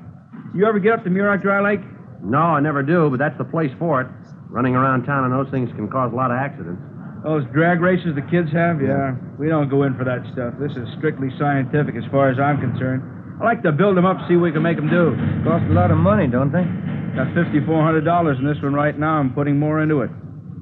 You 0.53 0.67
ever 0.67 0.81
get 0.81 0.99
up 0.99 1.05
to 1.05 1.11
Muroc 1.11 1.41
Dry 1.41 1.63
Lake? 1.63 1.81
No, 2.25 2.39
I 2.39 2.61
never 2.61 2.83
do, 2.83 3.09
but 3.09 3.21
that's 3.21 3.39
the 3.39 3.45
place 3.45 3.71
for 3.79 4.01
it. 4.03 4.09
Running 4.51 4.75
around 4.75 5.05
town 5.07 5.23
on 5.23 5.31
those 5.31 5.47
things 5.53 5.71
can 5.77 5.87
cause 5.87 6.13
a 6.13 6.17
lot 6.17 6.33
of 6.33 6.39
accidents. 6.39 6.83
Those 7.23 7.45
drag 7.55 7.81
races 7.81 8.15
the 8.15 8.27
kids 8.27 8.51
have? 8.51 8.83
Yeah. 8.83 9.15
We 9.39 9.47
don't 9.47 9.69
go 9.69 9.85
in 9.85 9.95
for 9.95 10.03
that 10.03 10.27
stuff. 10.35 10.55
This 10.59 10.75
is 10.75 10.91
strictly 10.99 11.31
scientific 11.39 11.95
as 11.95 12.05
far 12.11 12.31
as 12.31 12.39
I'm 12.39 12.59
concerned. 12.59 13.03
I 13.41 13.45
like 13.45 13.63
to 13.63 13.71
build 13.71 13.97
them 13.97 14.07
up, 14.07 14.19
see 14.27 14.35
what 14.35 14.51
we 14.51 14.53
can 14.53 14.63
make 14.63 14.77
them 14.77 14.91
do. 14.91 15.15
Cost 15.47 15.71
a 15.71 15.75
lot 15.75 15.91
of 15.91 15.99
money, 15.99 16.27
don't 16.27 16.51
they? 16.51 16.67
Got 17.15 17.31
$5,400 17.31 18.39
in 18.39 18.45
this 18.45 18.59
one 18.63 18.75
right 18.75 18.99
now. 18.99 19.23
I'm 19.23 19.33
putting 19.35 19.59
more 19.59 19.83
into 19.83 20.03
it. 20.03 20.11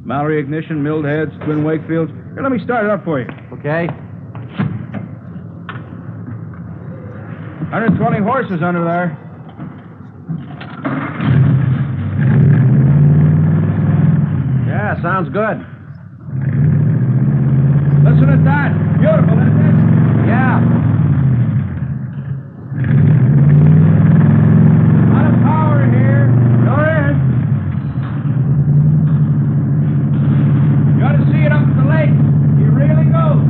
Mallory 0.04 0.38
ignition, 0.38 0.82
milled 0.82 1.04
heads, 1.04 1.32
twin 1.44 1.64
Wakefields. 1.64 2.12
Here, 2.34 2.42
let 2.42 2.52
me 2.52 2.62
start 2.62 2.84
it 2.84 2.90
up 2.90 3.04
for 3.04 3.20
you. 3.20 3.28
Okay. 3.56 3.88
120 7.70 8.20
horses 8.20 8.62
under 8.62 8.84
there. 8.84 9.18
Yeah, 14.68 15.00
sounds 15.02 15.28
good. 15.30 15.58
Listen 18.04 18.28
at 18.30 18.44
that. 18.44 18.70
Beautiful, 19.00 19.38
isn't 19.38 19.64
it? 19.64 19.76
Yeah. 20.28 20.60
lot 25.10 25.26
of 25.26 25.36
power 25.42 25.88
here. 25.88 26.28
Sure 26.62 26.88
is. 27.08 27.16
You 30.94 31.02
ought 31.04 31.16
to 31.16 31.24
see 31.32 31.42
it 31.42 31.52
up 31.52 31.64
at 31.64 31.76
the 31.80 31.86
lake. 31.88 32.14
He 32.60 32.64
really 32.68 33.08
goes. 33.10 33.42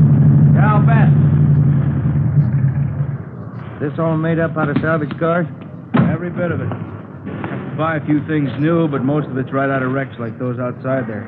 Yeah, 0.54 0.70
I'll 0.70 0.86
bet. 0.86 1.10
This 3.94 4.02
all 4.02 4.16
made 4.18 4.40
up 4.40 4.58
out 4.58 4.66
of 4.68 4.74
salvage 4.82 5.14
cars? 5.20 5.46
Every 6.10 6.26
bit 6.26 6.50
of 6.50 6.58
it. 6.58 6.66
Have 6.66 7.70
to 7.70 7.74
buy 7.78 7.94
a 7.94 8.04
few 8.04 8.26
things 8.26 8.50
new, 8.58 8.88
but 8.90 9.06
most 9.06 9.30
of 9.30 9.38
it's 9.38 9.52
right 9.52 9.70
out 9.70 9.86
of 9.86 9.92
wrecks 9.92 10.18
like 10.18 10.36
those 10.36 10.58
outside 10.58 11.06
there. 11.06 11.22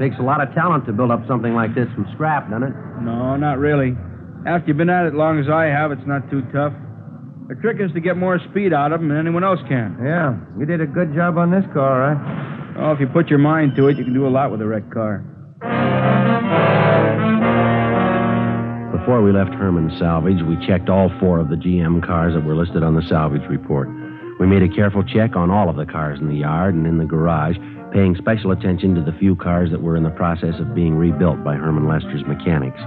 Takes 0.00 0.16
a 0.16 0.24
lot 0.24 0.40
of 0.40 0.48
talent 0.54 0.86
to 0.86 0.92
build 0.96 1.10
up 1.10 1.20
something 1.28 1.52
like 1.52 1.74
this 1.74 1.84
from 1.92 2.08
scrap, 2.14 2.48
doesn't 2.48 2.72
it? 2.72 2.72
No, 3.04 3.36
not 3.36 3.58
really. 3.58 3.92
After 4.48 4.68
you've 4.68 4.80
been 4.80 4.88
at 4.88 5.04
it 5.04 5.08
as 5.08 5.20
long 5.20 5.38
as 5.38 5.52
I 5.52 5.68
have, 5.68 5.92
it's 5.92 6.08
not 6.08 6.24
too 6.32 6.40
tough. 6.48 6.72
The 7.52 7.60
trick 7.60 7.76
is 7.78 7.92
to 7.92 8.00
get 8.00 8.16
more 8.16 8.40
speed 8.48 8.72
out 8.72 8.96
of 8.96 9.00
them 9.04 9.12
than 9.12 9.18
anyone 9.18 9.44
else 9.44 9.60
can. 9.68 10.00
Yeah, 10.00 10.32
you 10.56 10.64
did 10.64 10.80
a 10.80 10.88
good 10.88 11.12
job 11.12 11.36
on 11.36 11.50
this 11.52 11.68
car, 11.76 11.92
all 11.92 12.16
right? 12.16 12.88
Oh, 12.88 12.92
if 12.96 13.00
you 13.00 13.06
put 13.12 13.28
your 13.28 13.38
mind 13.38 13.76
to 13.76 13.88
it, 13.88 13.98
you 13.98 14.04
can 14.04 14.14
do 14.14 14.26
a 14.26 14.32
lot 14.32 14.50
with 14.50 14.62
a 14.62 14.66
wrecked 14.66 14.88
car. 14.88 15.20
Before 18.92 19.22
we 19.22 19.32
left 19.32 19.54
Herman 19.54 19.90
Salvage, 19.98 20.42
we 20.46 20.66
checked 20.66 20.90
all 20.90 21.10
four 21.18 21.40
of 21.40 21.48
the 21.48 21.56
GM 21.56 22.06
cars 22.06 22.34
that 22.34 22.44
were 22.44 22.54
listed 22.54 22.82
on 22.82 22.94
the 22.94 23.02
salvage 23.08 23.48
report. 23.48 23.88
We 24.38 24.46
made 24.46 24.62
a 24.62 24.68
careful 24.68 25.02
check 25.02 25.34
on 25.34 25.50
all 25.50 25.70
of 25.70 25.76
the 25.76 25.86
cars 25.86 26.20
in 26.20 26.28
the 26.28 26.36
yard 26.36 26.74
and 26.74 26.86
in 26.86 26.98
the 26.98 27.06
garage, 27.06 27.56
paying 27.90 28.14
special 28.16 28.52
attention 28.52 28.94
to 28.94 29.00
the 29.00 29.16
few 29.18 29.34
cars 29.34 29.70
that 29.70 29.80
were 29.80 29.96
in 29.96 30.02
the 30.02 30.10
process 30.10 30.60
of 30.60 30.74
being 30.74 30.94
rebuilt 30.94 31.42
by 31.42 31.54
Herman 31.54 31.88
Lester's 31.88 32.22
mechanics. 32.26 32.80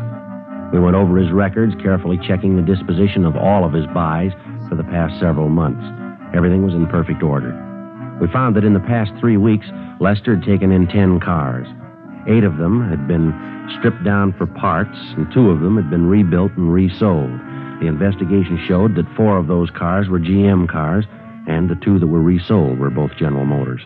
We 0.72 0.80
went 0.80 0.96
over 0.96 1.18
his 1.18 1.32
records, 1.32 1.74
carefully 1.82 2.20
checking 2.28 2.56
the 2.56 2.62
disposition 2.62 3.26
of 3.26 3.36
all 3.36 3.66
of 3.66 3.74
his 3.74 3.88
buys 3.88 4.32
for 4.70 4.76
the 4.76 4.86
past 4.86 5.20
several 5.20 5.50
months. 5.50 5.84
Everything 6.36 6.64
was 6.64 6.76
in 6.76 6.86
perfect 6.86 7.24
order. 7.24 7.50
We 8.22 8.28
found 8.28 8.56
that 8.56 8.64
in 8.64 8.74
the 8.74 8.86
past 8.86 9.12
three 9.20 9.38
weeks, 9.38 9.66
Lester 10.00 10.36
had 10.36 10.46
taken 10.46 10.72
in 10.72 10.86
ten 10.88 11.20
cars. 11.20 11.68
Eight 12.28 12.44
of 12.44 12.58
them 12.58 12.90
had 12.90 13.08
been 13.08 13.34
stripped 13.78 14.04
down 14.04 14.34
for 14.34 14.48
parts, 14.48 14.98
and 15.16 15.32
two 15.32 15.52
of 15.52 15.62
them 15.62 15.76
had 15.76 15.90
been 15.90 16.08
rebuilt 16.08 16.52
and 16.58 16.74
resold. 16.74 17.30
The 17.80 17.88
investigation 17.88 18.58
showed 18.68 18.96
that 18.96 19.16
four 19.16 19.38
of 19.38 19.48
those 19.48 19.70
cars 19.70 20.10
were 20.10 20.20
GM 20.20 20.68
cars, 20.68 21.06
and 21.48 21.70
the 21.70 21.76
two 21.76 22.00
that 22.00 22.08
were 22.08 22.22
resold 22.22 22.80
were 22.80 22.90
both 22.90 23.16
General 23.18 23.46
Motors. 23.46 23.82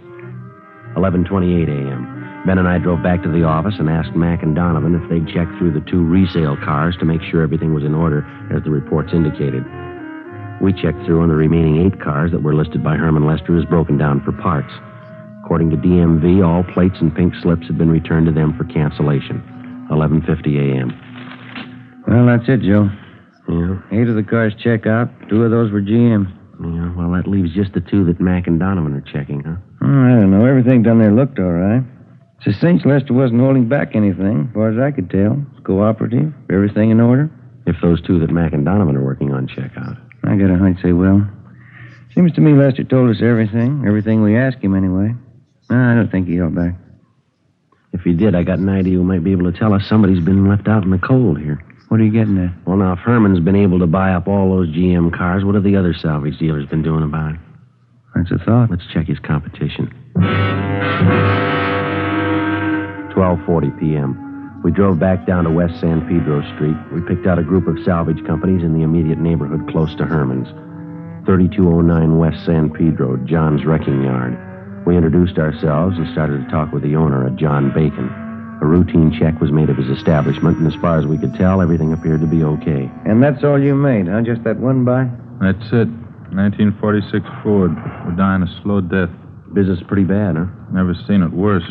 11:28 0.96 1.68
a.m. 1.68 2.44
Ben 2.46 2.58
and 2.58 2.68
I 2.68 2.78
drove 2.78 3.04
back 3.04 3.22
to 3.24 3.30
the 3.30 3.44
office 3.44 3.76
and 3.78 3.90
asked 3.90 4.16
Mac 4.16 4.42
and 4.42 4.56
Donovan 4.56 4.96
if 4.96 5.10
they'd 5.10 5.28
check 5.28 5.48
through 5.58 5.74
the 5.74 5.86
two 5.92 6.04
resale 6.04 6.56
cars 6.56 6.96
to 7.00 7.06
make 7.06 7.22
sure 7.22 7.44
everything 7.44 7.74
was 7.74 7.84
in 7.84 7.94
order 7.94 8.26
as 8.56 8.64
the 8.64 8.72
reports 8.72 9.12
indicated. 9.12 9.66
We 10.62 10.72
checked 10.72 11.04
through 11.06 11.22
on 11.22 11.30
the 11.30 11.36
remaining 11.36 11.86
eight 11.86 12.00
cars 12.00 12.32
that 12.32 12.44
were 12.44 12.56
listed 12.56 12.84
by 12.84 12.96
Herman 12.96 13.26
Lester 13.26 13.58
as 13.58 13.66
broken 13.66 13.98
down 13.98 14.24
for 14.24 14.32
parts. 14.32 14.72
According 15.50 15.72
to 15.72 15.78
DMV, 15.78 16.46
all 16.46 16.62
plates 16.76 16.98
and 17.02 17.10
pink 17.16 17.34
slips 17.42 17.66
had 17.66 17.76
been 17.76 17.90
returned 17.90 18.28
to 18.28 18.32
them 18.32 18.56
for 18.56 18.66
cancellation. 18.66 19.42
11:50 19.90 20.46
a.m. 20.62 20.94
Well, 22.08 22.28
that's 22.28 22.48
it, 22.48 22.62
Joe. 22.62 22.88
Yeah, 23.50 23.82
Eight 23.92 24.08
of 24.08 24.14
the 24.14 24.22
cars 24.22 24.54
check 24.62 24.86
out. 24.86 25.10
Two 25.28 25.42
of 25.44 25.50
those 25.50 25.72
were 25.72 25.82
GM. 25.82 26.30
yeah. 26.62 26.94
Well, 26.94 27.10
that 27.14 27.28
leaves 27.28 27.52
just 27.56 27.74
the 27.74 27.82
two 27.82 28.06
that 28.06 28.22
Mac 28.22 28.46
and 28.46 28.60
Donovan 28.60 28.94
are 28.94 29.02
checking, 29.02 29.42
huh? 29.44 29.56
Hmm, 29.82 30.06
I 30.06 30.10
don't 30.22 30.30
know. 30.30 30.46
Everything 30.46 30.84
down 30.84 31.00
there 31.00 31.12
looked 31.12 31.40
all 31.40 31.52
right. 31.52 31.82
It's 32.38 32.56
a 32.56 32.60
cinch 32.60 32.86
Lester 32.86 33.16
wasn't 33.16 33.42
holding 33.42 33.68
back 33.68 33.96
anything, 33.96 34.50
as 34.50 34.54
far 34.54 34.70
as 34.70 34.78
I 34.78 34.92
could 34.92 35.10
tell. 35.10 35.44
It's 35.58 35.66
cooperative. 35.66 36.32
Everything 36.52 36.92
in 36.92 37.00
order. 37.02 37.28
If 37.66 37.76
those 37.82 38.04
two 38.04 38.20
that 38.20 38.30
Mac 38.30 38.54
and 38.54 38.64
Donovan 38.66 38.96
are 38.96 39.04
working 39.04 39.34
on 39.34 39.48
check 39.48 39.72
out. 39.80 39.98
I 40.26 40.36
got 40.36 40.52
a 40.52 40.58
hunch 40.60 40.78
they 40.84 40.94
will. 40.94 41.26
Seems 42.14 42.34
to 42.34 42.42
me 42.42 42.54
Lester 42.54 42.84
told 42.84 43.10
us 43.10 43.24
everything. 43.24 43.84
Everything 43.88 44.22
we 44.22 44.38
asked 44.38 44.64
him, 44.64 44.76
anyway. 44.76 45.16
I 45.70 45.96
don't 45.96 46.10
think 46.12 46.28
he 46.28 46.36
held 46.36 46.56
back. 46.56 46.76
If 47.94 48.02
he 48.02 48.14
did, 48.14 48.36
I 48.36 48.44
got 48.44 48.60
an 48.60 48.70
idea 48.70 48.98
we 48.98 49.04
might 49.04 49.24
be 49.24 49.32
able 49.32 49.52
to 49.52 49.58
tell 49.58 49.74
us 49.74 49.88
somebody's 49.88 50.24
been 50.24 50.48
left 50.48 50.68
out 50.68 50.84
in 50.84 50.92
the 50.92 51.00
cold 51.00 51.40
here. 51.40 51.64
What 51.90 52.00
are 52.00 52.04
you 52.04 52.12
getting 52.12 52.38
at? 52.38 52.52
Well, 52.68 52.78
now, 52.78 52.94
if 52.94 53.00
Herman's 53.00 53.40
been 53.40 53.56
able 53.56 53.80
to 53.80 53.88
buy 53.88 54.14
up 54.14 54.28
all 54.28 54.56
those 54.56 54.70
GM 54.70 55.12
cars, 55.12 55.44
what 55.44 55.56
have 55.56 55.64
the 55.64 55.76
other 55.76 55.94
salvage 55.94 56.38
dealers 56.38 56.68
been 56.68 56.84
doing 56.84 57.04
about 57.04 57.34
it? 57.34 57.40
That's 58.16 58.30
a 58.32 58.38
thought. 58.38 58.70
Let's 58.70 58.86
check 58.94 59.08
his 59.08 59.18
competition. 59.20 59.92
12:40 63.16 63.80
p.m. 63.80 64.62
We 64.64 64.72
drove 64.72 65.00
back 65.00 65.26
down 65.26 65.46
to 65.46 65.50
West 65.50 65.80
San 65.80 66.02
Pedro 66.08 66.42
Street. 66.56 66.76
We 66.94 67.02
picked 67.02 67.26
out 67.26 67.40
a 67.40 67.44
group 67.44 67.66
of 67.68 67.84
salvage 67.84 68.24
companies 68.26 68.62
in 68.62 68.74
the 68.74 68.84
immediate 68.84 69.18
neighborhood 69.18 69.68
close 69.70 69.96
to 69.96 70.06
Herman's. 70.06 70.50
3209 71.26 72.18
West 72.18 72.46
San 72.46 72.70
Pedro, 72.70 73.18
John's 73.26 73.66
Wrecking 73.66 74.04
Yard. 74.04 74.49
We 74.86 74.96
introduced 74.96 75.38
ourselves 75.38 75.98
and 75.98 76.12
started 76.12 76.44
to 76.44 76.50
talk 76.50 76.72
with 76.72 76.84
the 76.84 76.96
owner, 76.96 77.26
a 77.28 77.32
John 77.32 77.74
Bacon. 77.74 78.10
A 78.62 78.66
routine 78.66 79.16
check 79.18 79.40
was 79.40 79.52
made 79.52 79.70
of 79.70 79.78
his 79.78 79.88
establishment, 79.90 80.58
and 80.58 80.68
as 80.68 80.76
far 80.82 81.00
as 81.00 81.06
we 81.06 81.18
could 81.18 81.34
tell, 81.36 81.62
everything 81.62 81.94
appeared 81.94 82.22
to 82.22 82.28
be 82.28 82.44
okay. 82.44 82.92
And 83.06 83.24
that's 83.24 83.44
all 83.44 83.62
you 83.62 83.76
made, 83.76 84.08
huh? 84.08 84.22
Just 84.22 84.44
that 84.44 84.58
one 84.58 84.84
buy? 84.84 85.08
That's 85.40 85.64
it. 85.72 85.88
1946 86.36 87.26
Ford. 87.44 87.72
We're 88.06 88.16
dying 88.18 88.44
a 88.44 88.62
slow 88.62 88.82
death. 88.82 89.10
Business 89.54 89.80
pretty 89.88 90.04
bad, 90.04 90.36
huh? 90.36 90.46
Never 90.72 90.94
seen 91.08 91.24
it 91.24 91.32
worse. 91.32 91.64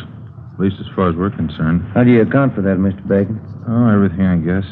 At 0.53 0.59
least 0.59 0.77
as 0.79 0.87
far 0.95 1.09
as 1.09 1.15
we're 1.15 1.29
concerned. 1.29 1.83
How 1.93 2.03
do 2.03 2.11
you 2.11 2.21
account 2.21 2.55
for 2.55 2.61
that, 2.61 2.77
Mr. 2.77 3.05
Bacon? 3.07 3.39
Oh, 3.67 3.87
everything, 3.87 4.25
I 4.25 4.37
guess. 4.37 4.65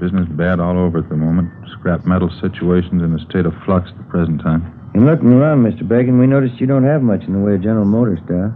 Business 0.00 0.28
bad 0.30 0.60
all 0.60 0.78
over 0.78 0.98
at 0.98 1.08
the 1.08 1.16
moment. 1.16 1.50
Scrap 1.78 2.04
metal 2.04 2.30
situations 2.40 3.02
in 3.02 3.14
a 3.14 3.24
state 3.30 3.46
of 3.46 3.54
flux 3.64 3.90
at 3.90 3.96
the 3.96 4.04
present 4.04 4.40
time. 4.42 4.62
In 4.94 5.06
looking 5.06 5.32
around, 5.32 5.64
Mr. 5.64 5.86
Bacon, 5.86 6.18
we 6.18 6.26
noticed 6.26 6.60
you 6.60 6.66
don't 6.66 6.84
have 6.84 7.02
much 7.02 7.22
in 7.24 7.32
the 7.32 7.38
way 7.38 7.54
of 7.54 7.62
General 7.62 7.84
Motors 7.84 8.20
stuff. 8.24 8.52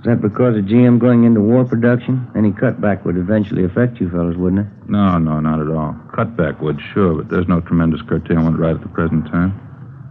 Is 0.00 0.04
that 0.04 0.22
because 0.22 0.56
of 0.56 0.64
GM 0.64 0.98
going 0.98 1.24
into 1.24 1.40
war 1.42 1.64
production? 1.64 2.26
Any 2.34 2.52
cutback 2.52 3.04
would 3.04 3.18
eventually 3.18 3.64
affect 3.64 4.00
you 4.00 4.08
fellows, 4.08 4.36
wouldn't 4.36 4.66
it? 4.66 4.88
No, 4.88 5.18
no, 5.18 5.40
not 5.40 5.60
at 5.60 5.68
all. 5.68 5.94
Cutback 6.16 6.60
would, 6.62 6.80
sure, 6.94 7.14
but 7.14 7.28
there's 7.28 7.48
no 7.48 7.60
tremendous 7.60 8.00
curtailment 8.08 8.58
right 8.58 8.74
at 8.74 8.80
the 8.80 8.88
present 8.88 9.26
time. 9.26 9.52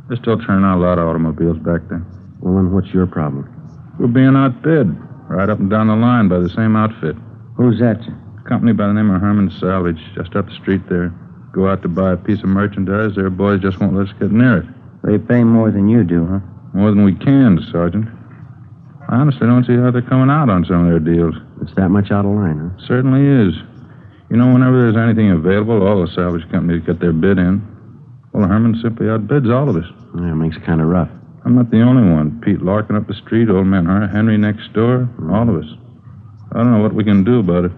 They're 0.07 0.17
still 0.17 0.37
turning 0.37 0.65
out 0.65 0.77
a 0.77 0.81
lot 0.81 0.99
of 0.99 1.07
automobiles 1.07 1.57
back 1.57 1.81
there. 1.89 2.05
Well, 2.39 2.55
then 2.55 2.71
what's 2.71 2.93
your 2.93 3.07
problem? 3.07 3.49
We're 3.99 4.07
being 4.07 4.35
outbid, 4.35 4.95
right 5.27 5.49
up 5.49 5.59
and 5.59 5.69
down 5.69 5.87
the 5.87 5.95
line 5.95 6.29
by 6.29 6.39
the 6.39 6.49
same 6.49 6.75
outfit. 6.75 7.15
Who's 7.57 7.79
that, 7.79 7.97
sir? 8.05 8.15
Company 8.47 8.73
by 8.73 8.87
the 8.87 8.93
name 8.93 9.09
of 9.09 9.21
Herman 9.21 9.51
Salvage, 9.59 10.01
just 10.15 10.35
up 10.35 10.47
the 10.47 10.55
street 10.55 10.81
there. 10.89 11.13
Go 11.51 11.67
out 11.67 11.81
to 11.81 11.87
buy 11.87 12.13
a 12.13 12.17
piece 12.17 12.39
of 12.39 12.49
merchandise, 12.49 13.15
their 13.15 13.29
boys 13.29 13.61
just 13.61 13.79
won't 13.79 13.95
let 13.95 14.07
us 14.07 14.13
get 14.19 14.31
near 14.31 14.57
it. 14.59 14.65
They 15.03 15.17
pay 15.17 15.43
more 15.43 15.71
than 15.71 15.87
you 15.89 16.03
do, 16.03 16.25
huh? 16.25 16.39
More 16.73 16.91
than 16.91 17.03
we 17.03 17.15
can, 17.15 17.59
Sergeant. 17.71 18.07
I 19.09 19.15
honestly 19.15 19.47
don't 19.47 19.65
see 19.65 19.75
how 19.75 19.91
they're 19.91 20.01
coming 20.01 20.29
out 20.29 20.49
on 20.49 20.65
some 20.65 20.85
of 20.85 20.89
their 20.89 20.99
deals. 20.99 21.35
It's 21.61 21.73
that 21.75 21.89
much 21.89 22.11
out 22.11 22.25
of 22.25 22.31
line, 22.31 22.59
huh? 22.59 22.85
Certainly 22.87 23.25
is. 23.25 23.55
You 24.29 24.37
know, 24.37 24.53
whenever 24.53 24.77
there's 24.77 24.97
anything 24.97 25.31
available, 25.31 25.81
all 25.81 26.05
the 26.05 26.13
salvage 26.13 26.49
companies 26.51 26.85
get 26.85 26.99
their 26.99 27.13
bid 27.13 27.39
in. 27.39 27.65
Well, 28.33 28.47
Herman 28.47 28.79
simply 28.81 29.07
outbids 29.07 29.49
all 29.51 29.69
of 29.69 29.75
us. 29.75 29.89
Yeah, 30.15 30.31
it 30.31 30.35
makes 30.35 30.57
it 30.57 30.65
kind 30.65 30.81
of 30.81 30.87
rough. 30.87 31.09
I'm 31.45 31.55
not 31.55 31.71
the 31.71 31.81
only 31.81 32.05
one. 32.13 32.39
Pete 32.41 32.61
Larkin 32.61 32.95
up 32.95 33.07
the 33.07 33.15
street, 33.15 33.49
old 33.49 33.65
man 33.65 33.85
Henry 34.09 34.37
next 34.37 34.71
door, 34.73 35.09
all 35.31 35.49
of 35.49 35.55
us. 35.55 35.69
I 36.51 36.57
don't 36.57 36.71
know 36.71 36.81
what 36.81 36.93
we 36.93 37.03
can 37.03 37.23
do 37.23 37.39
about 37.39 37.65
it. 37.65 37.71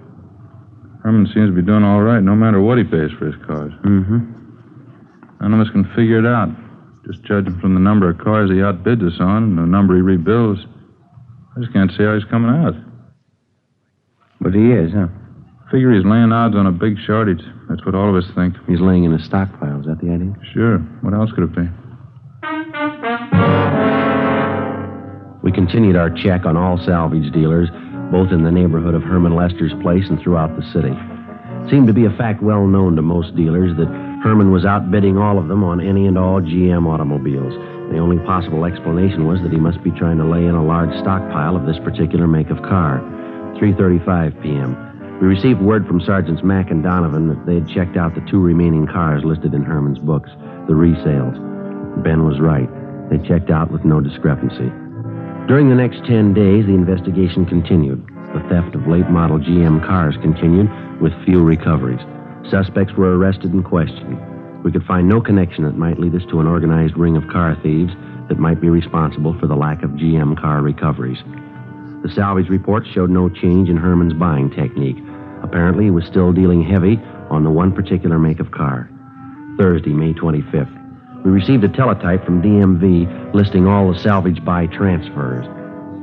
Herman 1.03 1.25
seems 1.34 1.50
to 1.50 1.55
be 1.55 1.62
doing 1.62 1.84
all 1.84 2.01
right, 2.01 2.22
no 2.22 2.36
matter 2.36 2.62
what 2.62 2.77
he 2.77 2.84
pays 2.84 3.10
for 3.17 3.25
his 3.25 3.36
cars. 3.46 3.74
Mm-hmm. 3.84 4.20
None 5.41 5.53
of 5.53 5.60
us 5.60 5.72
can 5.72 5.86
figure 5.96 6.20
it 6.20 6.25
out. 6.25 6.50
Just 7.05 7.24
judging 7.24 7.60
from 7.60 7.74
the 7.74 7.79
number 7.79 8.10
of 8.10 8.20
cars 8.20 8.51
he 8.51 8.58
outbids 8.58 9.01
us 9.01 9.20
on 9.20 9.43
and 9.43 9.58
the 9.58 9.65
number 9.65 9.96
he 9.96 10.01
rebuilds, 10.01 10.62
I 11.58 11.60
just 11.60 11.74
can't 11.74 11.91
see 11.98 12.03
how 12.03 12.13
he's 12.13 12.29
coming 12.29 12.51
out. 12.51 12.75
But 14.39 14.53
he 14.53 14.72
is, 14.72 14.93
huh? 14.93 15.08
Figure 15.72 15.93
he's 15.93 16.05
laying 16.05 16.31
odds 16.31 16.55
on 16.55 16.67
a 16.67 16.72
big 16.72 16.98
shortage. 17.05 17.41
That's 17.70 17.84
what 17.86 17.96
all 17.96 18.10
of 18.10 18.15
us 18.15 18.29
think. 18.36 18.55
He's 18.67 18.81
laying 18.81 19.03
in 19.03 19.13
a 19.13 19.24
stockpile. 19.24 19.79
Is 19.79 19.88
that 19.88 20.00
the 20.01 20.12
idea? 20.12 20.36
Sure. 20.53 20.77
What 21.01 21.13
else 21.13 21.31
could 21.31 21.46
it 21.46 21.55
be? 21.55 21.65
We 25.41 25.51
continued 25.51 25.96
our 25.96 26.10
check 26.12 26.46
on 26.46 26.55
all 26.55 26.77
salvage 26.86 27.31
dealers, 27.34 27.70
both 28.11 28.31
in 28.31 28.43
the 28.43 28.51
neighborhood 28.51 28.93
of 28.93 29.03
Herman 29.03 29.35
Lester's 29.35 29.73
place 29.81 30.03
and 30.09 30.19
throughout 30.19 30.55
the 30.55 30.67
city. 30.71 30.91
It 30.91 31.69
seemed 31.69 31.87
to 31.87 31.93
be 31.93 32.05
a 32.05 32.17
fact 32.17 32.43
well 32.43 32.67
known 32.67 32.95
to 32.97 33.01
most 33.01 33.35
dealers 33.35 33.75
that 33.77 33.87
Herman 34.21 34.51
was 34.51 34.65
outbidding 34.65 35.17
all 35.17 35.39
of 35.39 35.47
them 35.47 35.63
on 35.63 35.79
any 35.79 36.05
and 36.05 36.17
all 36.17 36.41
GM 36.41 36.85
automobiles. 36.85 37.53
The 37.91 37.97
only 37.97 38.19
possible 38.19 38.65
explanation 38.65 39.25
was 39.25 39.41
that 39.41 39.51
he 39.51 39.57
must 39.57 39.81
be 39.83 39.91
trying 39.91 40.17
to 40.17 40.25
lay 40.25 40.45
in 40.45 40.55
a 40.55 40.63
large 40.63 40.91
stockpile 40.99 41.55
of 41.55 41.65
this 41.65 41.79
particular 41.79 42.27
make 42.27 42.49
of 42.49 42.61
car. 42.61 42.99
3:35 43.59 44.41
p.m. 44.43 44.75
We 45.21 45.27
received 45.27 45.61
word 45.61 45.87
from 45.87 46.01
Sergeants 46.01 46.41
Mack 46.43 46.71
and 46.71 46.83
Donovan 46.83 47.27
that 47.27 47.45
they 47.45 47.55
had 47.55 47.69
checked 47.69 47.95
out 47.95 48.15
the 48.15 48.25
two 48.29 48.39
remaining 48.39 48.87
cars 48.87 49.23
listed 49.23 49.53
in 49.53 49.63
Herman's 49.63 49.99
books, 49.99 50.31
the 50.67 50.73
resales. 50.73 51.37
Ben 52.03 52.25
was 52.25 52.39
right. 52.39 52.69
They 53.09 53.17
checked 53.27 53.51
out 53.51 53.71
with 53.71 53.85
no 53.85 54.01
discrepancy. 54.01 54.71
During 55.48 55.69
the 55.69 55.75
next 55.75 56.05
10 56.05 56.33
days, 56.33 56.65
the 56.65 56.74
investigation 56.74 57.45
continued. 57.45 58.05
The 58.33 58.45
theft 58.48 58.75
of 58.75 58.88
late 58.88 59.10
model 59.10 59.39
GM 59.39 59.86
cars 59.86 60.15
continued 60.21 60.69
with 61.01 61.12
few 61.25 61.43
recoveries. 61.43 62.00
Suspects 62.50 62.93
were 62.93 63.17
arrested 63.17 63.51
and 63.51 63.65
questioned. 63.65 64.17
We 64.63 64.71
could 64.71 64.86
find 64.86 65.10
no 65.10 65.19
connection 65.19 65.63
that 65.65 65.77
might 65.77 66.00
lead 66.00 66.15
us 66.15 66.21
to 66.29 66.39
an 66.39 66.48
organized 66.48 66.95
ring 66.95 67.17
of 67.17 67.27
car 67.27 67.57
thieves 67.63 67.91
that 68.29 68.39
might 68.39 68.62
be 68.62 68.69
responsible 68.69 69.38
for 69.39 69.48
the 69.48 69.55
lack 69.55 69.83
of 69.83 69.91
GM 69.91 70.39
car 70.39 70.62
recoveries. 70.62 71.19
The 72.03 72.12
salvage 72.15 72.48
reports 72.50 72.88
showed 72.93 73.10
no 73.10 73.27
change 73.27 73.67
in 73.67 73.77
Herman's 73.77 74.13
buying 74.13 74.51
technique. 74.51 74.98
Apparently, 75.43 75.86
he 75.86 75.91
was 75.91 76.05
still 76.05 76.31
dealing 76.31 76.63
heavy 76.63 76.98
on 77.29 77.43
the 77.43 77.51
one 77.51 77.74
particular 77.74 78.19
make 78.19 78.39
of 78.39 78.51
car. 78.51 78.89
Thursday, 79.60 79.91
May 79.91 80.13
25th. 80.13 80.80
We 81.23 81.29
received 81.29 81.63
a 81.63 81.69
teletype 81.69 82.25
from 82.25 82.41
DMV 82.41 83.33
listing 83.33 83.67
all 83.67 83.93
the 83.93 83.99
salvage 83.99 84.43
buy 84.43 84.65
transfers. 84.67 85.45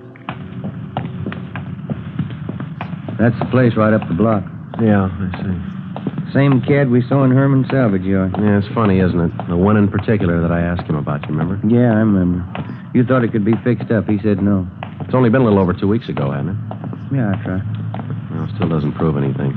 That's 3.18 3.40
the 3.40 3.46
place 3.50 3.76
right 3.76 3.94
up 3.94 4.08
the 4.08 4.14
block. 4.14 4.44
Yeah, 4.80 5.10
I 5.12 5.32
see. 5.42 5.71
Same 6.34 6.62
cad 6.62 6.90
we 6.90 7.02
saw 7.10 7.24
in 7.26 7.32
Herman's 7.32 7.68
salvage 7.70 8.04
yard. 8.04 8.36
Yeah, 8.40 8.60
it's 8.60 8.68
funny, 8.74 9.00
isn't 9.00 9.20
it? 9.20 9.32
The 9.50 9.58
one 9.58 9.76
in 9.76 9.90
particular 9.90 10.42
that 10.42 10.52
I 10.52 10.62
asked 10.62 10.88
him 10.88 10.96
about, 10.96 11.22
you 11.28 11.36
remember? 11.36 11.60
Yeah, 11.68 11.92
I 11.92 12.00
remember. 12.00 12.40
You 12.94 13.04
thought 13.04 13.24
it 13.24 13.32
could 13.32 13.44
be 13.44 13.54
fixed 13.64 13.92
up. 13.92 14.08
He 14.08 14.18
said 14.24 14.42
no. 14.42 14.68
It's 15.02 15.14
only 15.14 15.30
been 15.30 15.42
a 15.42 15.44
little 15.44 15.60
over 15.60 15.74
two 15.74 15.88
weeks 15.90 16.08
ago, 16.08 16.32
hasn't 16.32 16.52
it? 16.52 16.58
Yeah, 17.12 17.36
that's 17.36 17.48
right. 17.48 17.64
Well, 18.32 18.48
still 18.56 18.70
doesn't 18.70 18.94
prove 18.94 19.18
anything. 19.18 19.52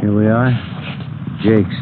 Here 0.00 0.14
we 0.14 0.26
are. 0.26 0.48
Jake's. 1.44 1.76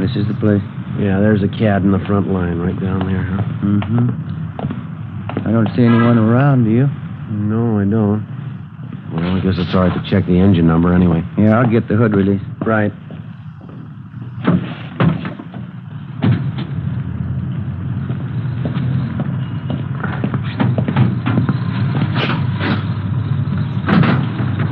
This 0.00 0.16
is 0.16 0.26
the 0.26 0.36
place. 0.40 0.64
Yeah, 0.96 1.20
there's 1.20 1.42
a 1.42 1.48
cad 1.48 1.84
in 1.84 1.92
the 1.92 2.00
front 2.08 2.32
line 2.32 2.56
right 2.58 2.78
down 2.80 3.04
there, 3.04 3.24
huh? 3.24 3.42
Mm-hmm. 3.60 5.48
I 5.48 5.52
don't 5.52 5.68
see 5.76 5.84
anyone 5.84 6.16
around, 6.16 6.64
do 6.64 6.70
you? 6.70 6.88
No, 7.28 7.78
I 7.78 7.84
don't. 7.84 8.24
Well, 9.12 9.36
I 9.36 9.40
guess 9.40 9.54
it's 9.58 9.74
all 9.74 9.84
right 9.86 9.92
to 9.92 10.10
check 10.10 10.24
the 10.24 10.40
engine 10.40 10.66
number 10.66 10.94
anyway. 10.94 11.22
Yeah, 11.36 11.58
I'll 11.60 11.70
get 11.70 11.88
the 11.88 11.96
hood 11.96 12.16
release. 12.16 12.40
Right. 12.64 12.92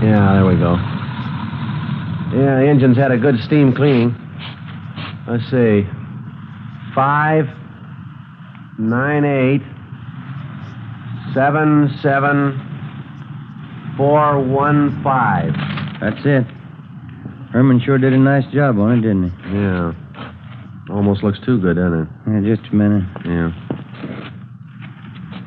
Yeah, 0.02 0.34
there 0.34 0.44
we 0.44 0.56
go. 0.56 0.76
Yeah, 2.36 2.60
the 2.60 2.63
engine's 2.74 2.96
had 2.96 3.12
a 3.12 3.16
good 3.16 3.38
steam 3.46 3.72
cleaning. 3.72 4.10
Let's 5.28 5.44
see. 5.48 5.86
Five, 6.92 7.46
nine, 8.80 9.24
eight, 9.24 9.62
seven, 11.32 11.88
seven, 12.02 12.58
four, 13.96 14.42
one, 14.42 15.00
five. 15.04 15.54
That's 16.00 16.20
it. 16.26 16.44
Herman 17.52 17.80
sure 17.84 17.96
did 17.96 18.12
a 18.12 18.18
nice 18.18 18.44
job 18.52 18.76
on 18.80 18.98
it, 18.98 19.02
didn't 19.02 19.30
he? 19.30 19.54
Yeah. 19.54 19.92
Almost 20.90 21.22
looks 21.22 21.38
too 21.46 21.60
good, 21.60 21.76
doesn't 21.76 22.02
it? 22.02 22.08
Yeah, 22.26 22.56
just 22.56 22.72
a 22.72 22.74
minute. 22.74 23.04
Yeah. 23.24 23.52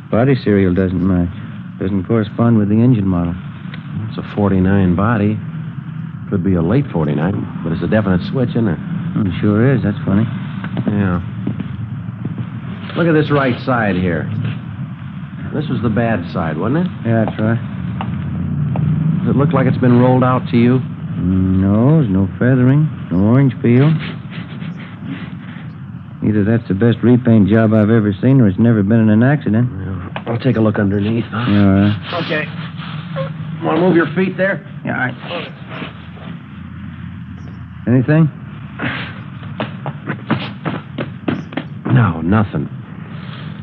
Body 0.10 0.36
serial 0.46 0.74
doesn't 0.74 1.06
match. 1.06 1.80
Doesn't 1.82 2.06
correspond 2.06 2.58
with 2.58 2.70
the 2.70 2.76
engine 2.76 3.06
model. 3.06 3.36
It's 4.08 4.18
a 4.18 4.36
49 4.36 4.96
body. 4.96 5.38
Could 6.30 6.44
be 6.44 6.56
a 6.56 6.62
late 6.62 6.86
49, 6.92 7.62
but 7.64 7.72
it's 7.72 7.82
a 7.84 7.88
definite 7.88 8.22
switch, 8.28 8.50
isn't 8.50 8.68
it? 8.68 8.80
It 9.16 9.40
sure 9.40 9.74
is. 9.74 9.82
That's 9.82 9.98
funny. 10.04 10.24
Yeah. 10.88 11.24
Look 12.98 13.08
at 13.08 13.14
this 13.14 13.32
right 13.32 13.60
side 13.62 13.96
here. 13.96 14.28
This 15.54 15.70
was 15.70 15.82
the 15.82 15.90
bad 15.90 16.30
side, 16.34 16.58
wasn't 16.58 16.86
it? 16.86 16.92
Yeah, 17.06 17.24
that's 17.26 17.40
right. 17.40 17.60
Does 19.24 19.36
it 19.36 19.38
look 19.38 19.54
like 19.54 19.68
it's 19.68 19.78
been 19.78 20.00
rolled 20.00 20.24
out 20.24 20.48
to 20.52 20.58
you? 20.58 20.80
Mm, 21.16 21.64
no, 21.64 22.02
there's 22.02 22.12
no 22.12 22.28
feathering, 22.38 22.90
no 23.10 23.32
orange 23.32 23.54
peel. 23.62 23.88
Either 26.28 26.44
that's 26.44 26.68
the 26.68 26.76
best 26.76 26.98
repaint 27.04 27.48
job 27.48 27.74
I've 27.74 27.90
ever 27.90 28.12
seen, 28.22 28.42
or 28.42 28.48
it's 28.48 28.60
never 28.60 28.84
been 28.84 29.00
in 29.00 29.10
an 29.10 29.24
accident. 29.24 29.70
Yeah. 29.72 30.24
I'll 30.28 30.40
take 30.40 30.58
a 30.58 30.62
look 30.62 30.78
underneath. 30.78 31.26
All 31.32 31.40
right. 31.40 31.96
Okay. 32.26 32.46
Want 33.64 33.78
to 33.78 33.82
move 33.82 33.96
your 33.96 34.12
feet 34.14 34.36
there? 34.36 34.60
Yeah, 34.84 34.92
all 34.92 35.08
right. 35.08 35.57
Anything? 37.88 38.30
No, 41.94 42.22
nothing. 42.22 42.68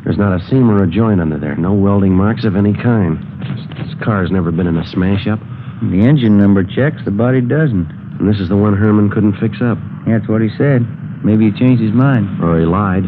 There's 0.03 0.17
not 0.17 0.41
a 0.41 0.45
seam 0.49 0.71
or 0.71 0.83
a 0.83 0.87
joint 0.87 1.21
under 1.21 1.39
there. 1.39 1.57
No 1.57 1.75
welding 1.75 2.13
marks 2.13 2.45
of 2.45 2.57
any 2.57 2.73
kind. 2.73 3.19
This, 3.41 3.87
this 3.87 3.95
car's 4.03 4.31
never 4.31 4.51
been 4.51 4.67
in 4.67 4.79
a 4.79 4.87
smash 4.89 5.27
up. 5.27 5.41
The 5.83 6.01
engine 6.01 6.39
number 6.39 6.65
checks, 6.65 7.05
the 7.05 7.11
body 7.11 7.43
doesn't. 7.43 7.91
And 8.19 8.29
this 8.29 8.41
is 8.41 8.49
the 8.49 8.57
one 8.57 8.75
Herman 8.75 9.11
couldn't 9.11 9.39
fix 9.41 9.59
up. 9.61 9.77
That's 10.07 10.27
what 10.29 10.41
he 10.41 10.49
said. 10.57 10.87
Maybe 11.23 11.51
he 11.51 11.59
changed 11.59 11.83
his 11.83 11.93
mind. 11.93 12.43
Or 12.43 12.59
he 12.59 12.65
lied. 12.65 13.05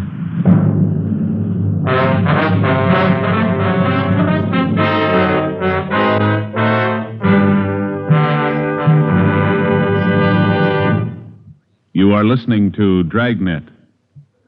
Listening 12.26 12.72
to 12.72 13.04
Dragnet. 13.04 13.62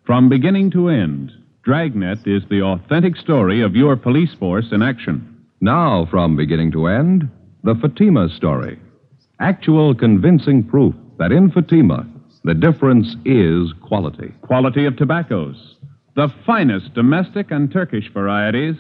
From 0.05 0.29
beginning 0.29 0.71
to 0.73 0.89
end, 0.89 1.31
Dragnet 1.63 2.27
is 2.27 2.43
the 2.51 2.63
authentic 2.63 3.17
story 3.17 3.63
of 3.63 3.77
your 3.77 3.95
police 3.95 4.35
force 4.35 4.67
in 4.73 4.83
action. 4.83 5.47
Now, 5.61 6.07
from 6.11 6.37
beginning 6.37 6.73
to 6.73 6.87
end, 6.87 7.29
the 7.63 7.77
Fatima 7.77 8.29
story. 8.31 8.81
Actual 9.39 9.95
convincing 9.95 10.65
proof 10.65 10.95
that 11.19 11.31
in 11.31 11.51
Fatima, 11.51 12.05
the 12.43 12.55
difference 12.55 13.15
is 13.25 13.73
quality. 13.81 14.33
Quality 14.43 14.85
of 14.85 14.97
tobaccos. 14.97 15.77
The 16.17 16.33
finest 16.45 16.95
domestic 16.95 17.53
and 17.53 17.71
Turkish 17.71 18.11
varieties, 18.13 18.77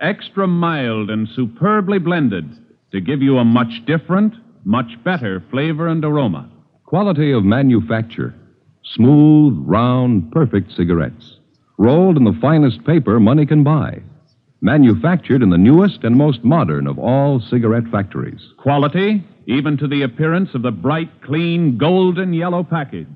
extra 0.00 0.46
mild 0.46 1.10
and 1.10 1.28
superbly 1.36 1.98
blended 1.98 2.48
to 2.92 3.00
give 3.00 3.20
you 3.20 3.36
a 3.36 3.44
much 3.44 3.84
different, 3.86 4.34
much 4.64 4.92
better 5.04 5.42
flavor 5.50 5.88
and 5.88 6.02
aroma. 6.02 6.50
Quality 6.88 7.32
of 7.32 7.44
manufacture. 7.44 8.34
Smooth, 8.82 9.62
round, 9.66 10.32
perfect 10.32 10.72
cigarettes. 10.72 11.36
Rolled 11.76 12.16
in 12.16 12.24
the 12.24 12.38
finest 12.40 12.82
paper 12.86 13.20
money 13.20 13.44
can 13.44 13.62
buy. 13.62 14.00
Manufactured 14.62 15.42
in 15.42 15.50
the 15.50 15.58
newest 15.58 16.02
and 16.02 16.16
most 16.16 16.42
modern 16.44 16.86
of 16.86 16.98
all 16.98 17.40
cigarette 17.40 17.86
factories. 17.92 18.40
Quality, 18.56 19.22
even 19.44 19.76
to 19.76 19.86
the 19.86 20.00
appearance 20.00 20.54
of 20.54 20.62
the 20.62 20.70
bright, 20.70 21.10
clean, 21.20 21.76
golden 21.76 22.32
yellow 22.32 22.64
package. 22.64 23.06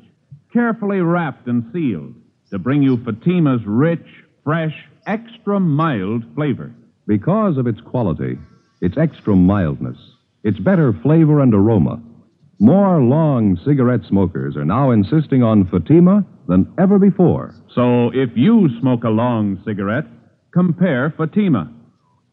Carefully 0.53 1.01
wrapped 1.01 1.47
and 1.47 1.65
sealed 1.73 2.13
to 2.51 2.59
bring 2.59 2.83
you 2.83 2.99
Fatima's 2.99 3.63
rich, 3.65 4.07
fresh, 4.45 4.77
extra 5.07 5.59
mild 5.59 6.25
flavor. 6.35 6.75
Because 7.07 7.57
of 7.57 7.67
its 7.67 7.81
quality, 7.81 8.39
its 8.83 8.99
extra 8.99 9.35
mildness, 9.35 9.97
its 10.45 10.59
better 10.59 10.93
flavor 10.93 11.41
and 11.41 11.55
aroma. 11.55 12.03
More 12.63 13.03
long 13.03 13.59
cigarette 13.67 14.03
smokers 14.09 14.57
are 14.57 14.65
now 14.65 14.93
insisting 14.93 15.43
on 15.43 15.67
Fatima 15.67 16.25
than 16.47 16.73
ever 16.79 16.97
before. 16.97 17.57
So 17.75 18.11
if 18.15 18.31
you 18.37 18.69
smoke 18.81 19.03
a 19.03 19.09
long 19.09 19.61
cigarette, 19.67 20.05
compare 20.55 21.13
Fatima. 21.17 21.73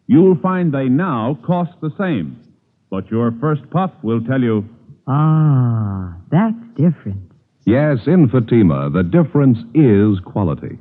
You'll 0.06 0.38
find 0.39 0.72
they 0.72 0.88
now 0.88 1.39
cost 1.44 1.72
the 1.82 1.89
same. 1.98 2.39
But 2.92 3.10
your 3.10 3.34
first 3.42 3.68
puff 3.72 3.89
will 4.04 4.22
tell 4.22 4.39
you 4.39 4.70
Ah, 5.08 6.15
that's 6.30 6.63
different. 6.76 7.32
Yes, 7.65 7.98
in 8.06 8.30
Fatima, 8.30 8.92
the 8.92 9.02
difference 9.02 9.58
is 9.74 10.20
quality. 10.24 10.78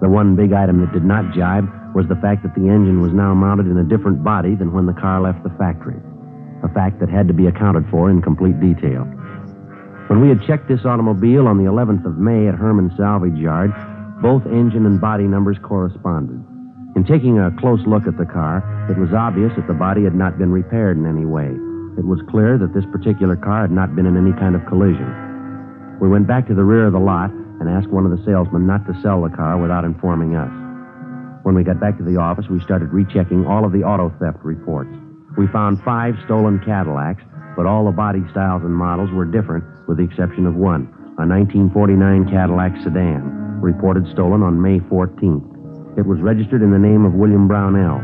The 0.02 0.10
one 0.10 0.36
big 0.36 0.52
item 0.52 0.82
that 0.82 0.92
did 0.92 1.06
not 1.06 1.34
jibe 1.34 1.64
was 1.96 2.10
the 2.10 2.20
fact 2.20 2.44
that 2.44 2.56
the 2.56 2.68
engine 2.68 3.00
was 3.00 3.14
now 3.14 3.34
mounted 3.34 3.68
in 3.68 3.78
a 3.78 3.86
different 3.88 4.22
body 4.22 4.56
than 4.56 4.74
when 4.74 4.86
the 4.86 5.00
car 5.00 5.22
left 5.22 5.44
the 5.44 5.50
factory. 5.52 5.96
A 6.64 6.70
fact 6.70 7.00
that 7.00 7.10
had 7.10 7.28
to 7.28 7.34
be 7.34 7.48
accounted 7.48 7.86
for 7.90 8.10
in 8.10 8.22
complete 8.22 8.60
detail. 8.60 9.04
When 10.08 10.22
we 10.22 10.30
had 10.30 10.44
checked 10.44 10.68
this 10.68 10.86
automobile 10.86 11.48
on 11.48 11.58
the 11.58 11.70
11th 11.72 12.06
of 12.06 12.18
May 12.18 12.48
at 12.48 12.56
Herman 12.56 12.92
Salvage 12.98 13.38
Yard, 13.38 13.72
both 14.22 14.46
engine 14.46 14.86
and 14.86 15.02
body 15.02 15.24
numbers 15.24 15.58
corresponded. 15.64 16.44
In 16.96 17.06
taking 17.06 17.40
a 17.40 17.56
close 17.58 17.80
look 17.88 18.06
at 18.06 18.18
the 18.18 18.26
car, 18.26 18.62
it 18.92 18.98
was 18.98 19.14
obvious 19.14 19.56
that 19.56 19.68
the 19.68 19.74
body 19.74 20.04
had 20.04 20.14
not 20.14 20.38
been 20.38 20.52
repaired 20.52 20.98
in 20.98 21.06
any 21.06 21.26
way. 21.26 21.48
It 21.98 22.06
was 22.06 22.22
clear 22.30 22.58
that 22.58 22.74
this 22.74 22.86
particular 22.92 23.36
car 23.36 23.62
had 23.62 23.72
not 23.72 23.96
been 23.96 24.06
in 24.06 24.18
any 24.18 24.34
kind 24.34 24.56
of 24.56 24.66
collision. 24.66 25.08
We 26.02 26.10
went 26.10 26.28
back 26.28 26.48
to 26.48 26.54
the 26.54 26.64
rear 26.64 26.88
of 26.88 26.94
the 26.94 27.00
lot 27.00 27.32
and 27.32 27.70
asked 27.70 27.90
one 27.90 28.06
of 28.06 28.12
the 28.12 28.24
salesmen 28.26 28.68
not 28.68 28.86
to 28.88 29.02
sell 29.02 29.22
the 29.22 29.30
car 29.30 29.58
without 29.58 29.86
informing 29.86 30.36
us. 30.36 30.52
When 31.44 31.56
we 31.56 31.64
got 31.64 31.80
back 31.80 31.98
to 31.98 32.04
the 32.04 32.18
office, 32.18 32.50
we 32.50 32.60
started 32.60 32.92
rechecking 32.92 33.46
all 33.46 33.66
of 33.66 33.72
the 33.72 33.84
auto 33.84 34.10
theft 34.20 34.44
reports. 34.44 34.92
We 35.38 35.48
found 35.48 35.82
five 35.84 36.16
stolen 36.26 36.60
Cadillacs, 36.60 37.24
but 37.56 37.66
all 37.66 37.86
the 37.86 37.96
body 37.96 38.20
styles 38.32 38.64
and 38.64 38.74
models 38.74 39.12
were 39.12 39.26
different, 39.26 39.64
with 39.88 39.98
the 39.98 40.04
exception 40.04 40.46
of 40.46 40.56
one, 40.56 40.92
a 41.20 41.24
1949 41.24 42.28
Cadillac 42.30 42.76
sedan, 42.84 43.60
reported 43.64 44.08
stolen 44.12 44.44
on 44.44 44.62
May 44.62 44.80
14th. 44.92 45.98
It 45.98 46.06
was 46.06 46.20
registered 46.20 46.62
in 46.62 46.72
the 46.72 46.80
name 46.80 47.06
of 47.06 47.14
William 47.14 47.48
Brownell. 47.48 48.00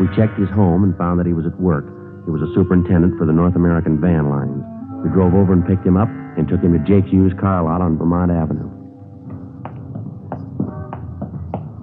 We 0.00 0.08
checked 0.16 0.38
his 0.38 0.48
home 0.50 0.84
and 0.84 0.96
found 0.96 1.20
that 1.20 1.26
he 1.26 1.32
was 1.32 1.44
at 1.44 1.60
work. 1.60 1.84
He 2.24 2.30
was 2.30 2.40
a 2.40 2.52
superintendent 2.54 3.18
for 3.18 3.26
the 3.26 3.32
North 3.32 3.56
American 3.56 4.00
Van 4.00 4.28
Lines. 4.28 4.64
We 5.04 5.10
drove 5.10 5.34
over 5.34 5.52
and 5.52 5.66
picked 5.66 5.84
him 5.84 5.96
up 5.96 6.08
and 6.08 6.48
took 6.48 6.60
him 6.60 6.72
to 6.72 6.80
Jake 6.88 7.04
Hughes' 7.10 7.36
car 7.40 7.64
lot 7.64 7.80
on 7.80 7.98
Vermont 7.98 8.30
Avenue. 8.30 8.70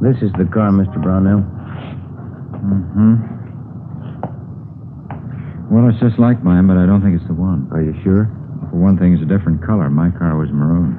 This 0.02 0.17
is 0.23 0.32
the 0.39 0.49
car, 0.49 0.71
Mr. 0.71 1.02
Brownell. 1.02 1.43
Mm-hmm. 2.63 3.38
Well, 5.69 5.88
it's 5.89 5.99
just 6.01 6.17
like 6.17 6.41
mine, 6.43 6.65
but 6.65 6.77
I 6.77 6.86
don't 6.89 7.01
think 7.01 7.13
it's 7.15 7.27
the 7.29 7.38
one. 7.38 7.69
Are 7.71 7.82
you 7.82 7.93
sure? 8.03 8.25
For 8.73 8.77
one 8.77 8.97
thing, 8.97 9.13
it's 9.13 9.21
a 9.21 9.29
different 9.29 9.62
color. 9.65 9.89
My 9.89 10.10
car 10.10 10.34
was 10.38 10.49
maroon. 10.49 10.97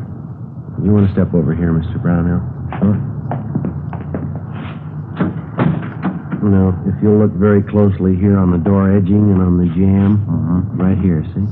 You 0.85 0.93
want 0.95 1.07
to 1.11 1.13
step 1.13 1.35
over 1.35 1.55
here, 1.55 1.75
Mr. 1.75 1.99
Brownell? 2.01 2.41
Sure. 2.79 2.97
Now, 6.41 6.73
if 6.89 6.95
you'll 7.03 7.19
look 7.21 7.35
very 7.37 7.63
closely 7.63 8.17
here 8.17 8.39
on 8.39 8.51
the 8.51 8.59
door 8.63 8.89
edging 8.97 9.29
and 9.35 9.43
on 9.43 9.59
the 9.59 9.69
jamb, 9.77 10.25
Uh-huh. 10.25 10.63
right 10.83 10.97
here, 10.99 11.21
see? 11.35 11.45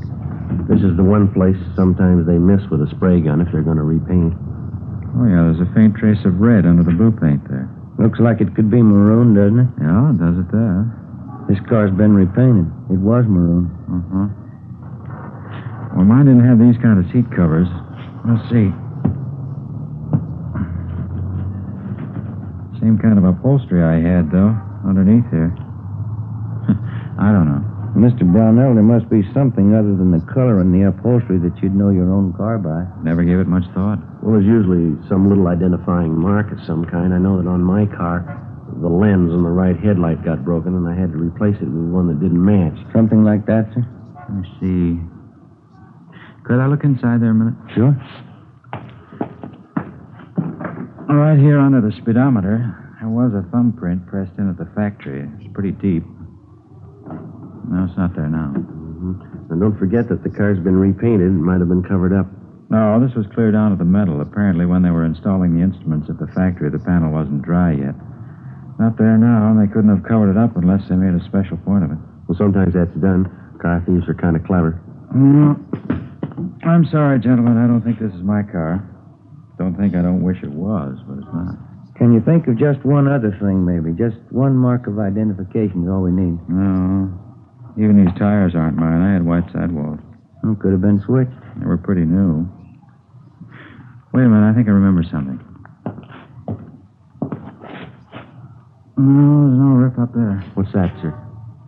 This 0.71 0.81
is 0.81 0.97
the 0.97 1.05
one 1.05 1.29
place 1.29 1.59
sometimes 1.77 2.25
they 2.27 2.39
miss 2.39 2.63
with 2.71 2.81
a 2.83 2.89
spray 2.97 3.21
gun 3.21 3.41
if 3.43 3.51
they're 3.53 3.67
going 3.67 3.77
to 3.77 3.85
repaint. 3.85 4.33
Oh, 5.19 5.27
yeah, 5.27 5.43
there's 5.51 5.61
a 5.61 5.69
faint 5.75 5.97
trace 5.97 6.25
of 6.25 6.41
red 6.41 6.65
under 6.65 6.83
the 6.83 6.93
blue 6.95 7.11
paint 7.13 7.43
there. 7.51 7.69
Looks 7.99 8.19
like 8.21 8.41
it 8.41 8.55
could 8.55 8.71
be 8.71 8.81
maroon, 8.81 9.35
doesn't 9.35 9.59
it? 9.59 9.69
Yeah, 9.83 10.11
it 10.11 10.19
does 10.19 10.39
it 10.39 10.51
there. 10.53 10.87
This 11.49 11.59
car's 11.69 11.91
been 11.97 12.13
repainted. 12.13 12.69
It 12.93 13.01
was 13.01 13.25
maroon. 13.25 13.73
Uh-huh. 13.89 14.29
Well, 15.97 16.05
mine 16.05 16.27
didn't 16.27 16.45
have 16.45 16.61
these 16.61 16.77
kind 16.85 17.01
of 17.01 17.09
seat 17.11 17.25
covers. 17.33 17.67
Let's 18.29 18.45
see. 18.53 18.69
Same 22.85 23.01
kind 23.01 23.17
of 23.19 23.25
upholstery 23.25 23.83
I 23.83 23.97
had, 23.97 24.31
though, 24.31 24.55
underneath 24.87 25.25
here. 25.33 25.51
I 27.19 27.33
don't 27.33 27.49
know. 27.49 27.65
Mr. 27.97 28.23
Brownell, 28.23 28.75
there 28.75 28.85
must 28.85 29.09
be 29.09 29.25
something 29.35 29.75
other 29.75 29.97
than 29.97 30.13
the 30.13 30.21
color 30.33 30.61
and 30.61 30.71
the 30.71 30.87
upholstery 30.87 31.39
that 31.41 31.57
you'd 31.63 31.75
know 31.75 31.91
your 31.91 32.13
own 32.13 32.33
car 32.37 32.59
by. 32.59 32.87
Never 33.03 33.25
gave 33.25 33.41
it 33.41 33.49
much 33.49 33.65
thought. 33.75 33.99
Well, 34.23 34.39
there's 34.39 34.47
usually 34.47 34.95
some 35.09 35.29
little 35.29 35.49
identifying 35.49 36.15
mark 36.15 36.53
of 36.53 36.61
some 36.67 36.85
kind. 36.85 37.13
I 37.13 37.19
know 37.19 37.43
that 37.43 37.49
on 37.49 37.65
my 37.65 37.87
car, 37.87 38.23
the 38.81 38.89
lens 38.89 39.33
on 39.33 39.43
the 39.43 39.51
right 39.51 39.79
headlight 39.79 40.25
got 40.25 40.45
broken, 40.45 40.75
and 40.75 40.87
I 40.89 40.95
had 40.95 41.13
to 41.13 41.19
replace 41.19 41.57
it 41.57 41.67
with 41.67 41.91
one 41.91 42.09
that 42.09 42.21
didn't 42.21 42.43
match. 42.43 42.79
Something 42.93 43.25
like 43.25 43.47
that, 43.47 43.71
sir? 43.75 43.83
Let 44.29 44.31
me 44.31 44.45
see. 44.61 45.01
Could 46.45 46.61
I 46.61 46.67
look 46.67 46.85
inside 46.85 47.21
there 47.21 47.31
a 47.31 47.35
minute? 47.35 47.59
Sure. 47.75 47.93
Right 51.09 51.39
here 51.39 51.59
under 51.59 51.81
the 51.81 51.93
speedometer, 52.01 52.97
there 53.01 53.09
was 53.09 53.35
a 53.35 53.43
thumbprint 53.51 54.07
pressed 54.07 54.33
in 54.39 54.49
at 54.49 54.57
the 54.57 54.71
factory. 54.77 55.29
It's 55.41 55.53
pretty 55.53 55.73
deep. 55.73 56.05
No, 57.69 57.85
it's 57.85 57.99
not 57.99 58.15
there 58.15 58.29
now. 58.29 58.55
Mm-hmm. 58.57 59.53
And 59.53 59.61
don't 59.61 59.79
forget 59.79 60.09
that 60.09 60.23
the 60.23 60.31
car's 60.31 60.59
been 60.59 60.77
repainted. 60.77 61.29
It 61.29 61.37
might 61.37 61.59
have 61.61 61.69
been 61.69 61.83
covered 61.83 62.13
up. 62.13 62.27
No, 62.71 63.01
this 63.01 63.15
was 63.17 63.27
clear 63.35 63.51
down 63.51 63.73
to 63.73 63.77
the 63.77 63.85
metal. 63.85 64.21
Apparently, 64.21 64.65
when 64.65 64.83
they 64.83 64.91
were 64.91 65.05
installing 65.05 65.57
the 65.57 65.63
instruments 65.63 66.09
at 66.09 66.19
the 66.19 66.29
factory, 66.33 66.71
the 66.71 66.79
panel 66.79 67.13
wasn't 67.13 67.43
dry 67.43 67.73
yet. 67.73 67.95
Not 68.79 68.97
there 68.97 69.19
now, 69.19 69.51
and 69.51 69.59
they 69.59 69.67
couldn't 69.73 69.91
have 69.91 70.07
covered 70.07 70.31
it 70.31 70.39
up 70.39 70.55
unless 70.57 70.87
they 70.89 70.95
made 70.95 71.15
a 71.15 71.25
special 71.27 71.59
point 71.67 71.83
of 71.83 71.91
it. 71.91 71.99
Well, 72.31 72.39
sometimes 72.39 72.75
that's 72.75 72.95
done. 73.03 73.27
Car 73.59 73.83
thieves 73.83 74.07
are 74.07 74.15
kind 74.15 74.37
of 74.37 74.47
clever. 74.47 74.79
Mm. 75.11 75.59
I'm 76.63 76.87
sorry, 76.87 77.19
gentlemen. 77.19 77.59
I 77.59 77.67
don't 77.67 77.83
think 77.83 77.99
this 77.99 78.15
is 78.15 78.23
my 78.23 78.47
car. 78.47 78.87
Don't 79.59 79.75
think 79.75 79.99
I 79.99 80.03
don't 80.03 80.23
wish 80.23 80.39
it 80.47 80.55
was, 80.55 80.95
but 81.11 81.19
it's 81.19 81.35
not. 81.35 81.59
Can 81.99 82.15
you 82.15 82.23
think 82.23 82.47
of 82.47 82.55
just 82.55 82.79
one 82.87 83.11
other 83.11 83.35
thing, 83.43 83.67
maybe? 83.67 83.91
Just 83.99 84.15
one 84.31 84.55
mark 84.55 84.87
of 84.87 85.03
identification 85.03 85.83
is 85.83 85.91
all 85.91 86.07
we 86.07 86.15
need. 86.15 86.39
No. 86.47 87.11
Even 87.75 87.99
these 87.99 88.15
tires 88.15 88.55
aren't 88.55 88.79
mine. 88.79 89.03
I 89.03 89.13
had 89.19 89.27
white 89.27 89.51
sidewalls. 89.51 89.99
Oh, 90.47 90.55
could 90.55 90.71
have 90.71 90.81
been 90.81 91.03
switched. 91.03 91.35
They 91.59 91.67
were 91.67 91.79
pretty 91.79 92.07
new. 92.07 92.47
Wait 94.15 94.23
a 94.23 94.29
minute. 94.31 94.47
I 94.47 94.55
think 94.55 94.69
I 94.69 94.71
remember 94.71 95.03
something. 95.03 95.43
No, 98.99 99.47
there's 99.47 99.59
no 99.63 99.79
rip 99.79 99.99
up 99.99 100.11
there. 100.13 100.43
What's 100.59 100.73
that, 100.75 100.91
sir? 101.01 101.15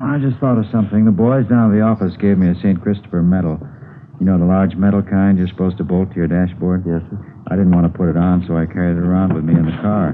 I 0.03 0.19
just 0.19 0.37
thought 0.43 0.59
of 0.59 0.67
something. 0.73 1.05
The 1.05 1.15
boys 1.15 1.47
down 1.47 1.71
at 1.71 1.77
the 1.77 1.85
office 1.85 2.17
gave 2.19 2.39
me 2.39 2.51
a 2.51 2.57
St. 2.59 2.81
Christopher 2.83 3.23
medal. 3.23 3.61
You 4.19 4.27
know, 4.27 4.37
the 4.37 4.45
large 4.45 4.75
metal 4.75 5.01
kind 5.01 5.39
you're 5.39 5.49
supposed 5.49 5.79
to 5.79 5.85
bolt 5.85 6.11
to 6.11 6.17
your 6.17 6.27
dashboard? 6.27 6.85
Yes, 6.85 7.01
sir. 7.09 7.17
I 7.49 7.57
didn't 7.57 7.73
want 7.73 7.87
to 7.87 7.95
put 7.95 8.11
it 8.11 8.17
on, 8.19 8.45
so 8.49 8.57
I 8.57 8.67
carried 8.67 8.99
it 8.99 9.05
around 9.07 9.33
with 9.33 9.45
me 9.45 9.55
in 9.55 9.65
the 9.65 9.79
car. 9.81 10.13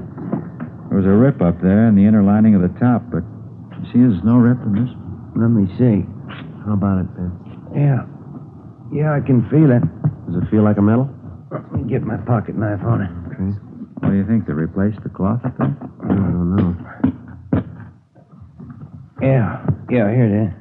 There 0.89 0.97
was 1.01 1.09
a 1.09 1.15
rip 1.15 1.41
up 1.41 1.59
there 1.59 1.87
in 1.89 1.95
the 1.95 2.05
inner 2.05 2.23
lining 2.23 2.55
of 2.55 2.61
the 2.61 2.71
top, 2.79 3.03
but 3.11 3.25
you 3.81 3.83
see, 3.91 3.99
there's 3.99 4.23
no 4.23 4.37
rip 4.37 4.61
in 4.63 4.77
this. 4.77 4.91
Let 5.35 5.49
me 5.51 5.67
see. 5.75 6.05
How 6.63 6.77
about 6.77 7.01
it, 7.01 7.09
Ben? 7.17 7.33
Yeah. 7.75 8.05
Yeah, 8.93 9.11
I 9.17 9.19
can 9.25 9.43
feel 9.49 9.73
it. 9.73 9.83
Does 10.29 10.43
it 10.43 10.47
feel 10.53 10.63
like 10.63 10.77
a 10.77 10.85
metal? 10.85 11.09
Let 11.51 11.65
me 11.73 11.83
get 11.89 12.03
my 12.03 12.17
pocket 12.23 12.55
knife 12.55 12.83
on 12.85 13.01
it. 13.03 13.11
Okay. 13.33 13.51
What 13.99 14.11
do 14.11 14.15
you 14.15 14.25
think? 14.27 14.47
They 14.47 14.53
replaced 14.53 15.01
the 15.03 15.09
cloth 15.09 15.43
up 15.43 15.57
there? 15.57 15.75
I 16.05 16.13
don't 16.13 16.55
know. 16.55 16.75
Yeah. 19.21 19.65
Yeah, 19.89 20.11
here 20.13 20.25
it 20.25 20.47
is. 20.47 20.53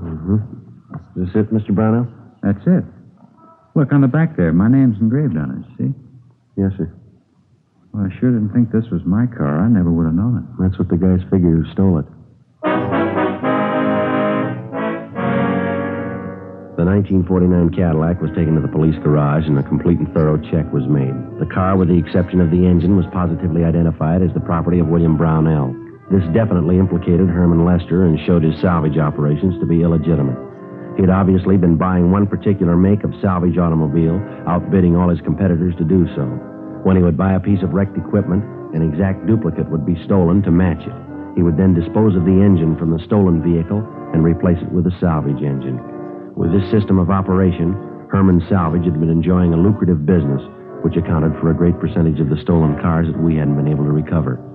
Mm-hmm. 0.00 1.22
Is 1.22 1.28
this 1.32 1.44
it, 1.44 1.52
Mr. 1.52 1.74
Brownell? 1.74 2.08
That's 2.42 2.66
it. 2.66 2.84
Look, 3.74 3.92
on 3.92 4.00
the 4.00 4.08
back 4.08 4.36
there, 4.36 4.52
my 4.52 4.68
name's 4.68 5.00
engraved 5.00 5.36
on 5.36 5.50
it, 5.50 5.64
see? 5.78 5.92
Yes, 6.56 6.72
sir. 6.76 6.92
Well, 7.92 8.08
I 8.10 8.20
sure 8.20 8.30
didn't 8.32 8.52
think 8.52 8.72
this 8.72 8.90
was 8.90 9.02
my 9.04 9.26
car. 9.26 9.60
I 9.60 9.68
never 9.68 9.90
would 9.90 10.06
have 10.06 10.14
known 10.14 10.38
it. 10.38 10.44
That's 10.62 10.78
what 10.78 10.88
the 10.88 10.96
guys 10.96 11.20
figured 11.30 11.64
who 11.64 11.72
stole 11.72 11.98
it. 11.98 12.06
The 16.76 16.88
1949 16.88 17.76
Cadillac 17.76 18.20
was 18.20 18.30
taken 18.34 18.56
to 18.56 18.60
the 18.60 18.68
police 18.72 18.96
garage 19.04 19.44
and 19.46 19.58
a 19.58 19.62
complete 19.62 19.98
and 19.98 20.08
thorough 20.12 20.40
check 20.50 20.66
was 20.72 20.88
made. 20.88 21.12
The 21.38 21.46
car, 21.52 21.76
with 21.76 21.88
the 21.88 21.98
exception 22.00 22.40
of 22.40 22.50
the 22.50 22.64
engine, 22.66 22.96
was 22.96 23.06
positively 23.12 23.62
identified 23.62 24.22
as 24.22 24.32
the 24.34 24.40
property 24.40 24.80
of 24.80 24.88
William 24.88 25.16
Brownell. 25.16 25.76
This 26.12 26.28
definitely 26.36 26.76
implicated 26.76 27.32
Herman 27.32 27.64
Lester 27.64 28.04
and 28.04 28.20
showed 28.28 28.44
his 28.44 28.60
salvage 28.60 29.00
operations 29.00 29.56
to 29.60 29.66
be 29.66 29.80
illegitimate. 29.80 30.36
He 30.96 31.00
had 31.00 31.08
obviously 31.08 31.56
been 31.56 31.80
buying 31.80 32.12
one 32.12 32.28
particular 32.28 32.76
make 32.76 33.00
of 33.00 33.16
salvage 33.24 33.56
automobile, 33.56 34.20
outbidding 34.44 34.92
all 34.94 35.08
his 35.08 35.24
competitors 35.24 35.72
to 35.80 35.88
do 35.88 36.04
so. 36.12 36.28
When 36.84 37.00
he 37.00 37.02
would 37.02 37.16
buy 37.16 37.32
a 37.32 37.40
piece 37.40 37.64
of 37.64 37.72
wrecked 37.72 37.96
equipment, 37.96 38.44
an 38.76 38.84
exact 38.84 39.24
duplicate 39.24 39.70
would 39.72 39.88
be 39.88 39.96
stolen 40.04 40.42
to 40.44 40.52
match 40.52 40.84
it. 40.84 40.92
He 41.32 41.40
would 41.40 41.56
then 41.56 41.72
dispose 41.72 42.12
of 42.12 42.28
the 42.28 42.44
engine 42.44 42.76
from 42.76 42.92
the 42.92 43.00
stolen 43.08 43.40
vehicle 43.40 43.80
and 44.12 44.20
replace 44.20 44.60
it 44.60 44.68
with 44.68 44.84
a 44.84 44.98
salvage 45.00 45.40
engine. 45.40 45.80
With 46.36 46.52
this 46.52 46.68
system 46.68 47.00
of 47.00 47.08
operation, 47.08 47.72
Herman 48.12 48.44
Salvage 48.52 48.84
had 48.84 49.00
been 49.00 49.08
enjoying 49.08 49.56
a 49.56 49.56
lucrative 49.56 50.04
business, 50.04 50.44
which 50.84 51.00
accounted 51.00 51.32
for 51.40 51.48
a 51.48 51.56
great 51.56 51.80
percentage 51.80 52.20
of 52.20 52.28
the 52.28 52.40
stolen 52.44 52.76
cars 52.84 53.08
that 53.08 53.16
we 53.16 53.36
hadn't 53.40 53.56
been 53.56 53.72
able 53.72 53.88
to 53.88 53.96
recover. 53.96 54.51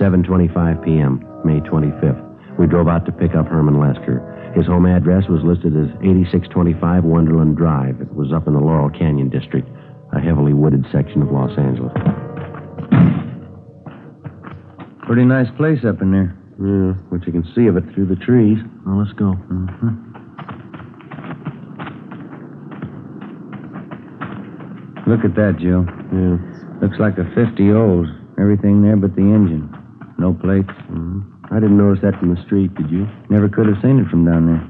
7:25 0.00 0.84
p.m., 0.84 1.24
May 1.44 1.60
25th. 1.60 2.58
We 2.58 2.66
drove 2.66 2.88
out 2.88 3.04
to 3.06 3.12
pick 3.12 3.34
up 3.34 3.46
Herman 3.46 3.80
Lester. 3.80 4.22
His 4.54 4.66
home 4.66 4.86
address 4.86 5.24
was 5.28 5.42
listed 5.42 5.74
as 5.76 5.90
8625 6.00 7.04
Wonderland 7.04 7.56
Drive. 7.56 8.00
It 8.00 8.14
was 8.14 8.32
up 8.32 8.46
in 8.46 8.54
the 8.54 8.60
Laurel 8.60 8.90
Canyon 8.90 9.28
district, 9.28 9.68
a 10.12 10.20
heavily 10.20 10.52
wooded 10.52 10.86
section 10.92 11.22
of 11.22 11.32
Los 11.32 11.58
Angeles. 11.58 11.92
Pretty 15.06 15.24
nice 15.24 15.50
place 15.56 15.84
up 15.84 16.00
in 16.00 16.12
there. 16.12 16.32
Yeah, 16.62 16.94
but 17.10 17.26
you 17.26 17.32
can 17.32 17.44
see 17.54 17.66
of 17.66 17.76
it 17.76 17.84
through 17.92 18.06
the 18.06 18.16
trees. 18.16 18.58
Well, 18.86 18.98
let's 18.98 19.12
go. 19.12 19.34
Mm-hmm. 19.34 20.14
Look 25.10 25.24
at 25.24 25.34
that, 25.34 25.58
Joe. 25.58 25.84
Yeah. 26.14 26.38
Looks 26.80 26.98
like 26.98 27.18
a 27.18 27.24
50 27.34 27.70
O's. 27.72 28.08
Everything 28.38 28.82
there 28.82 28.96
but 28.96 29.14
the 29.14 29.22
engine. 29.22 29.70
No 30.18 30.34
plates. 30.34 30.74
Mm-hmm. 30.90 31.54
I 31.54 31.60
didn't 31.60 31.76
notice 31.76 32.02
that 32.02 32.18
from 32.18 32.34
the 32.34 32.42
street, 32.46 32.74
did 32.74 32.90
you? 32.90 33.06
Never 33.30 33.48
could 33.48 33.66
have 33.66 33.80
seen 33.82 34.00
it 34.00 34.08
from 34.08 34.24
down 34.24 34.46
there. 34.46 34.64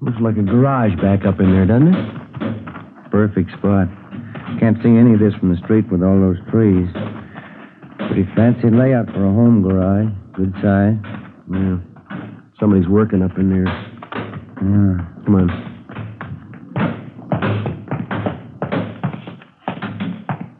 Looks 0.00 0.18
like 0.20 0.36
a 0.36 0.42
garage 0.42 0.94
back 1.02 1.26
up 1.26 1.40
in 1.40 1.52
there, 1.52 1.66
doesn't 1.66 1.94
it? 1.94 3.10
Perfect 3.10 3.50
spot. 3.58 3.88
Can't 4.60 4.76
see 4.82 4.96
any 4.96 5.14
of 5.14 5.20
this 5.20 5.34
from 5.38 5.50
the 5.54 5.60
street 5.62 5.90
with 5.90 6.02
all 6.02 6.18
those 6.18 6.38
trees. 6.50 6.88
Pretty 8.08 8.24
fancy 8.34 8.70
layout 8.70 9.06
for 9.06 9.24
a 9.24 9.32
home 9.32 9.62
garage. 9.62 10.08
Good 10.34 10.52
size. 10.62 10.96
Yeah. 11.50 11.78
Somebody's 12.58 12.88
working 12.88 13.22
up 13.22 13.36
in 13.38 13.50
there. 13.50 13.68
Yeah. 14.62 15.04
Come 15.24 15.34
on. 15.36 15.75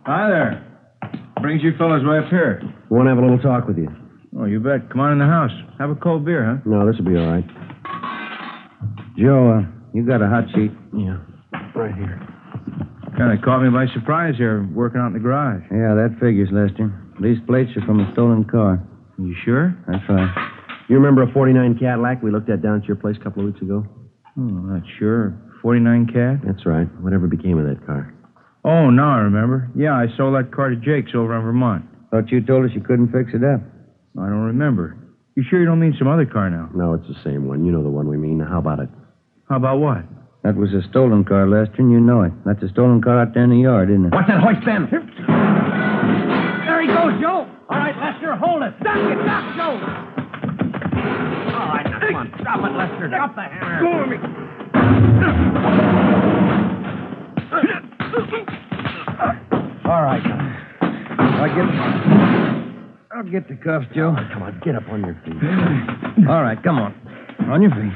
Hi 0.06 0.30
there. 0.30 0.62
Brings 1.42 1.64
you 1.64 1.72
fellas 1.76 2.06
way 2.06 2.18
up 2.18 2.30
here. 2.30 2.62
Want 2.90 3.06
to 3.06 3.10
have 3.10 3.18
a 3.18 3.26
little 3.26 3.42
talk 3.42 3.66
with 3.66 3.76
you? 3.76 3.90
Oh, 4.38 4.44
you 4.44 4.60
bet. 4.60 4.86
Come 4.88 5.00
on 5.00 5.10
in 5.10 5.18
the 5.18 5.26
house. 5.26 5.50
Have 5.80 5.90
a 5.90 5.96
cold 5.96 6.24
beer, 6.24 6.46
huh? 6.46 6.62
No, 6.64 6.86
this 6.86 6.94
will 6.94 7.10
be 7.10 7.18
all 7.18 7.26
right. 7.26 7.42
Joe, 9.18 9.50
uh, 9.50 9.62
you 9.94 10.06
got 10.06 10.22
a 10.22 10.28
hot 10.30 10.44
sheet? 10.54 10.70
Yeah. 10.94 11.18
Right 11.74 11.90
here. 11.98 12.22
Kind 13.18 13.34
of 13.36 13.42
caught 13.42 13.66
me 13.66 13.70
by 13.74 13.90
surprise 13.98 14.34
here, 14.38 14.62
working 14.70 15.00
out 15.00 15.08
in 15.08 15.14
the 15.14 15.18
garage. 15.18 15.66
Yeah, 15.74 15.98
that 15.98 16.14
figures, 16.20 16.50
Lester. 16.54 16.86
These 17.20 17.42
plates 17.48 17.74
are 17.74 17.84
from 17.84 17.98
a 17.98 18.06
stolen 18.12 18.44
car. 18.44 18.78
You 19.18 19.34
sure? 19.44 19.74
That's 19.88 20.06
right. 20.08 20.30
You 20.88 21.02
remember 21.02 21.24
a 21.24 21.32
49 21.32 21.78
Cadillac 21.80 22.22
we 22.22 22.30
looked 22.30 22.48
at 22.48 22.62
down 22.62 22.78
at 22.78 22.86
your 22.86 22.96
place 22.96 23.16
a 23.18 23.24
couple 23.24 23.42
of 23.42 23.50
weeks 23.50 23.60
ago? 23.60 23.82
Oh, 24.38 24.40
not 24.70 24.82
sure. 25.00 25.34
49 25.62 26.14
Cad? 26.14 26.42
That's 26.46 26.64
right. 26.64 26.86
Whatever 27.02 27.26
became 27.26 27.58
of 27.58 27.66
that 27.66 27.84
car? 27.84 28.14
Oh, 28.66 28.90
now 28.90 29.14
I 29.14 29.18
remember. 29.18 29.70
Yeah, 29.76 29.92
I 29.94 30.06
sold 30.16 30.34
that 30.34 30.50
car 30.50 30.70
to 30.70 30.76
Jake's 30.76 31.12
over 31.14 31.36
in 31.36 31.42
Vermont. 31.42 31.84
Thought 32.10 32.30
you 32.30 32.40
told 32.44 32.64
us 32.64 32.72
you 32.74 32.80
couldn't 32.82 33.12
fix 33.12 33.30
it 33.32 33.44
up. 33.44 33.60
I 34.18 34.26
don't 34.26 34.42
remember. 34.50 34.96
You 35.36 35.44
sure 35.48 35.60
you 35.60 35.66
don't 35.66 35.78
mean 35.78 35.94
some 35.98 36.08
other 36.08 36.26
car 36.26 36.50
now? 36.50 36.68
No, 36.74 36.94
it's 36.94 37.06
the 37.06 37.14
same 37.22 37.46
one. 37.46 37.64
You 37.64 37.70
know 37.70 37.82
the 37.84 37.88
one 37.90 38.08
we 38.08 38.16
mean. 38.16 38.40
How 38.40 38.58
about 38.58 38.80
it? 38.80 38.88
How 39.48 39.56
about 39.56 39.78
what? 39.78 40.02
That 40.42 40.56
was 40.56 40.72
a 40.74 40.82
stolen 40.90 41.24
car, 41.24 41.46
Lester, 41.46 41.76
and 41.78 41.92
you 41.92 42.00
know 42.00 42.22
it. 42.22 42.32
That's 42.44 42.62
a 42.62 42.68
stolen 42.68 43.00
car 43.02 43.20
out 43.20 43.34
there 43.34 43.44
in 43.44 43.50
the 43.50 43.58
yard, 43.62 43.90
isn't 43.90 44.06
it? 44.06 44.12
What's 44.12 44.26
that 44.28 44.40
hoist, 44.40 44.64
Ben? 44.64 44.88
There 44.90 46.80
he 46.82 46.88
goes, 46.88 47.20
Joe. 47.22 47.46
All 47.70 47.78
right, 47.78 47.94
Lester, 47.98 48.34
hold 48.34 48.62
it. 48.62 48.74
Duck 48.82 48.96
it, 48.98 49.22
duck, 49.26 49.54
Joe. 49.54 49.78
All 51.54 51.68
right, 51.70 51.86
now, 51.86 52.00
come 52.02 52.14
on. 52.16 52.30
Drop 52.42 52.58
it, 52.66 52.74
Lester. 52.74 53.08
Drop 53.08 53.34
the 53.34 53.42
hammer. 53.42 53.78
Go 53.82 54.06
me. 54.06 54.18
All 59.86 60.02
right. 60.02 60.22
I'll 60.80 61.54
get, 61.54 61.66
I'll 63.16 63.30
get 63.30 63.48
the 63.48 63.56
cuffs, 63.62 63.86
Joe. 63.94 64.14
Come 64.32 64.42
on, 64.42 64.60
get 64.64 64.74
up 64.74 64.88
on 64.90 65.00
your 65.00 65.14
feet. 65.24 66.28
All 66.28 66.42
right, 66.42 66.62
come 66.62 66.78
on. 66.78 66.94
On 67.50 67.62
your 67.62 67.70
feet. 67.70 67.92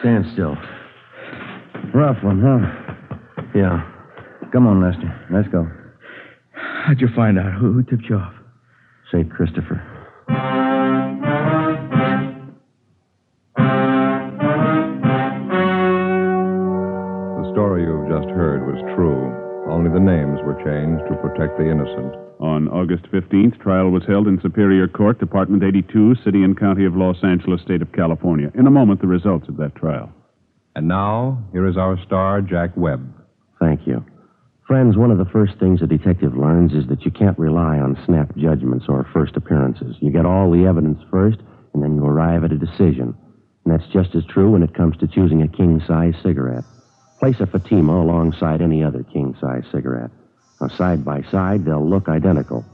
Stand 0.00 0.24
still. 0.32 0.56
Rough 1.94 2.22
one, 2.22 2.40
huh? 2.40 2.58
Yeah. 3.54 3.82
Come 4.52 4.66
on, 4.66 4.80
Lester. 4.82 5.12
Let's 5.30 5.48
go. 5.48 5.66
How'd 6.52 7.00
you 7.00 7.08
find 7.14 7.38
out? 7.38 7.52
Who, 7.60 7.72
who 7.72 7.82
tipped 7.82 8.04
you 8.08 8.16
off? 8.16 8.34
St. 9.12 9.30
Christopher. 9.30 9.82
Just 18.08 18.28
heard 18.32 18.64
was 18.64 18.80
true. 18.96 19.20
Only 19.68 19.92
the 19.92 20.00
names 20.00 20.40
were 20.40 20.56
changed 20.64 21.04
to 21.12 21.20
protect 21.20 21.58
the 21.58 21.68
innocent. 21.68 22.16
On 22.40 22.68
August 22.68 23.04
15th, 23.12 23.60
trial 23.60 23.90
was 23.90 24.02
held 24.08 24.26
in 24.26 24.40
Superior 24.40 24.88
Court, 24.88 25.18
Department 25.20 25.62
82, 25.62 26.16
City 26.24 26.42
and 26.42 26.58
County 26.58 26.86
of 26.86 26.96
Los 26.96 27.22
Angeles, 27.22 27.60
State 27.60 27.82
of 27.82 27.92
California. 27.92 28.50
In 28.54 28.66
a 28.66 28.70
moment, 28.70 29.02
the 29.02 29.06
results 29.06 29.46
of 29.48 29.58
that 29.58 29.74
trial. 29.76 30.10
And 30.74 30.88
now, 30.88 31.42
here 31.52 31.66
is 31.66 31.76
our 31.76 31.98
star, 32.06 32.40
Jack 32.40 32.70
Webb. 32.76 33.12
Thank 33.60 33.86
you. 33.86 34.04
Friends, 34.66 34.96
one 34.96 35.10
of 35.10 35.18
the 35.18 35.28
first 35.32 35.58
things 35.58 35.82
a 35.82 35.86
detective 35.86 36.36
learns 36.36 36.72
is 36.72 36.88
that 36.88 37.04
you 37.04 37.10
can't 37.10 37.38
rely 37.38 37.78
on 37.78 37.98
snap 38.06 38.34
judgments 38.36 38.86
or 38.88 39.06
first 39.12 39.36
appearances. 39.36 39.96
You 40.00 40.12
get 40.12 40.24
all 40.24 40.50
the 40.50 40.64
evidence 40.64 41.00
first, 41.10 41.38
and 41.74 41.82
then 41.82 41.96
you 41.96 42.04
arrive 42.04 42.44
at 42.44 42.52
a 42.52 42.58
decision. 42.58 43.14
And 43.64 43.68
that's 43.74 43.92
just 43.92 44.14
as 44.14 44.24
true 44.32 44.52
when 44.52 44.62
it 44.62 44.74
comes 44.74 44.96
to 44.98 45.08
choosing 45.08 45.42
a 45.42 45.48
king 45.48 45.82
size 45.86 46.14
cigarette. 46.22 46.64
Place 47.18 47.40
a 47.40 47.46
Fatima 47.46 48.00
alongside 48.00 48.60
any 48.60 48.84
other 48.84 49.02
king 49.02 49.36
size 49.40 49.64
cigarette. 49.72 50.10
Now, 50.60 50.68
side 50.68 51.04
by 51.04 51.22
side, 51.30 51.64
they'll 51.64 51.88
look 51.88 52.08
identical. 52.08 52.64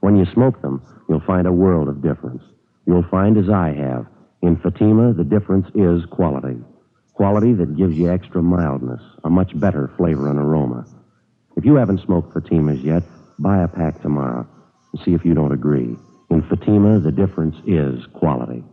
When 0.00 0.16
you 0.16 0.26
smoke 0.26 0.60
them, 0.60 0.82
you'll 1.08 1.20
find 1.20 1.46
a 1.46 1.52
world 1.52 1.88
of 1.88 2.02
difference. 2.02 2.42
You'll 2.86 3.08
find, 3.10 3.38
as 3.38 3.48
I 3.48 3.72
have, 3.72 4.06
in 4.42 4.56
Fatima, 4.56 5.14
the 5.14 5.24
difference 5.24 5.66
is 5.74 6.04
quality. 6.10 6.58
Quality 7.14 7.54
that 7.54 7.76
gives 7.76 7.96
you 7.96 8.10
extra 8.10 8.42
mildness, 8.42 9.00
a 9.24 9.30
much 9.30 9.58
better 9.58 9.90
flavor 9.96 10.28
and 10.28 10.38
aroma. 10.38 10.84
If 11.56 11.64
you 11.64 11.76
haven't 11.76 12.04
smoked 12.04 12.34
Fatimas 12.34 12.84
yet, 12.84 13.04
buy 13.38 13.62
a 13.62 13.68
pack 13.68 14.02
tomorrow 14.02 14.46
and 14.92 15.02
see 15.02 15.14
if 15.14 15.24
you 15.24 15.32
don't 15.32 15.52
agree. 15.52 15.96
In 16.30 16.42
Fatima, 16.42 16.98
the 17.00 17.12
difference 17.12 17.56
is 17.66 18.04
quality. 18.12 18.64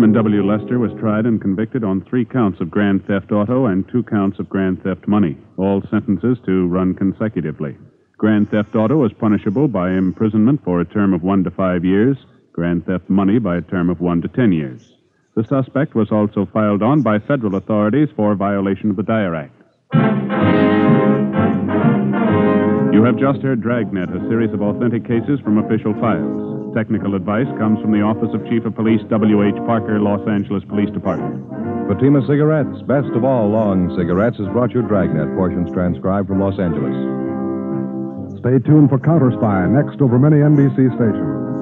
Herman 0.00 0.14
W. 0.14 0.42
Lester 0.42 0.78
was 0.78 0.98
tried 0.98 1.26
and 1.26 1.42
convicted 1.42 1.84
on 1.84 2.00
three 2.00 2.24
counts 2.24 2.58
of 2.62 2.70
grand 2.70 3.06
theft 3.06 3.32
auto 3.32 3.66
and 3.66 3.86
two 3.86 4.02
counts 4.02 4.38
of 4.38 4.48
grand 4.48 4.82
theft 4.82 5.06
money, 5.06 5.36
all 5.58 5.82
sentences 5.90 6.38
to 6.46 6.66
run 6.68 6.94
consecutively. 6.94 7.76
Grand 8.16 8.50
theft 8.50 8.74
auto 8.74 9.04
is 9.04 9.12
punishable 9.12 9.68
by 9.68 9.90
imprisonment 9.90 10.64
for 10.64 10.80
a 10.80 10.86
term 10.86 11.12
of 11.12 11.22
one 11.22 11.44
to 11.44 11.50
five 11.50 11.84
years, 11.84 12.16
grand 12.54 12.86
theft 12.86 13.10
money 13.10 13.38
by 13.38 13.58
a 13.58 13.60
term 13.60 13.90
of 13.90 14.00
one 14.00 14.22
to 14.22 14.28
ten 14.28 14.52
years. 14.52 14.90
The 15.36 15.44
suspect 15.44 15.94
was 15.94 16.10
also 16.10 16.48
filed 16.50 16.82
on 16.82 17.02
by 17.02 17.18
federal 17.18 17.56
authorities 17.56 18.08
for 18.16 18.34
violation 18.34 18.88
of 18.88 18.96
the 18.96 19.02
Dyer 19.02 19.34
Act. 19.34 19.52
You 22.94 23.04
have 23.04 23.18
just 23.18 23.42
heard 23.42 23.60
Dragnet, 23.60 24.08
a 24.08 24.28
series 24.30 24.54
of 24.54 24.62
authentic 24.62 25.04
cases 25.04 25.40
from 25.40 25.58
official 25.58 25.92
files. 26.00 26.49
Technical 26.74 27.16
advice 27.16 27.50
comes 27.58 27.80
from 27.82 27.90
the 27.90 28.00
Office 28.00 28.30
of 28.32 28.46
Chief 28.46 28.64
of 28.64 28.76
Police 28.76 29.02
W.H. 29.10 29.56
Parker, 29.66 29.98
Los 29.98 30.22
Angeles 30.28 30.62
Police 30.68 30.90
Department. 30.90 31.42
Fatima 31.90 32.22
Cigarettes, 32.30 32.80
best 32.86 33.10
of 33.18 33.24
all 33.24 33.50
long 33.50 33.90
cigarettes, 33.98 34.38
has 34.38 34.46
brought 34.54 34.70
you 34.70 34.82
Dragnet, 34.82 35.34
portions 35.34 35.66
transcribed 35.72 36.28
from 36.28 36.38
Los 36.38 36.60
Angeles. 36.60 36.94
Stay 38.38 38.62
tuned 38.62 38.88
for 38.88 39.02
Counter 39.02 39.34
Spy 39.34 39.66
next 39.66 40.00
over 40.00 40.16
many 40.16 40.36
NBC 40.46 40.94
stations. 40.94 41.59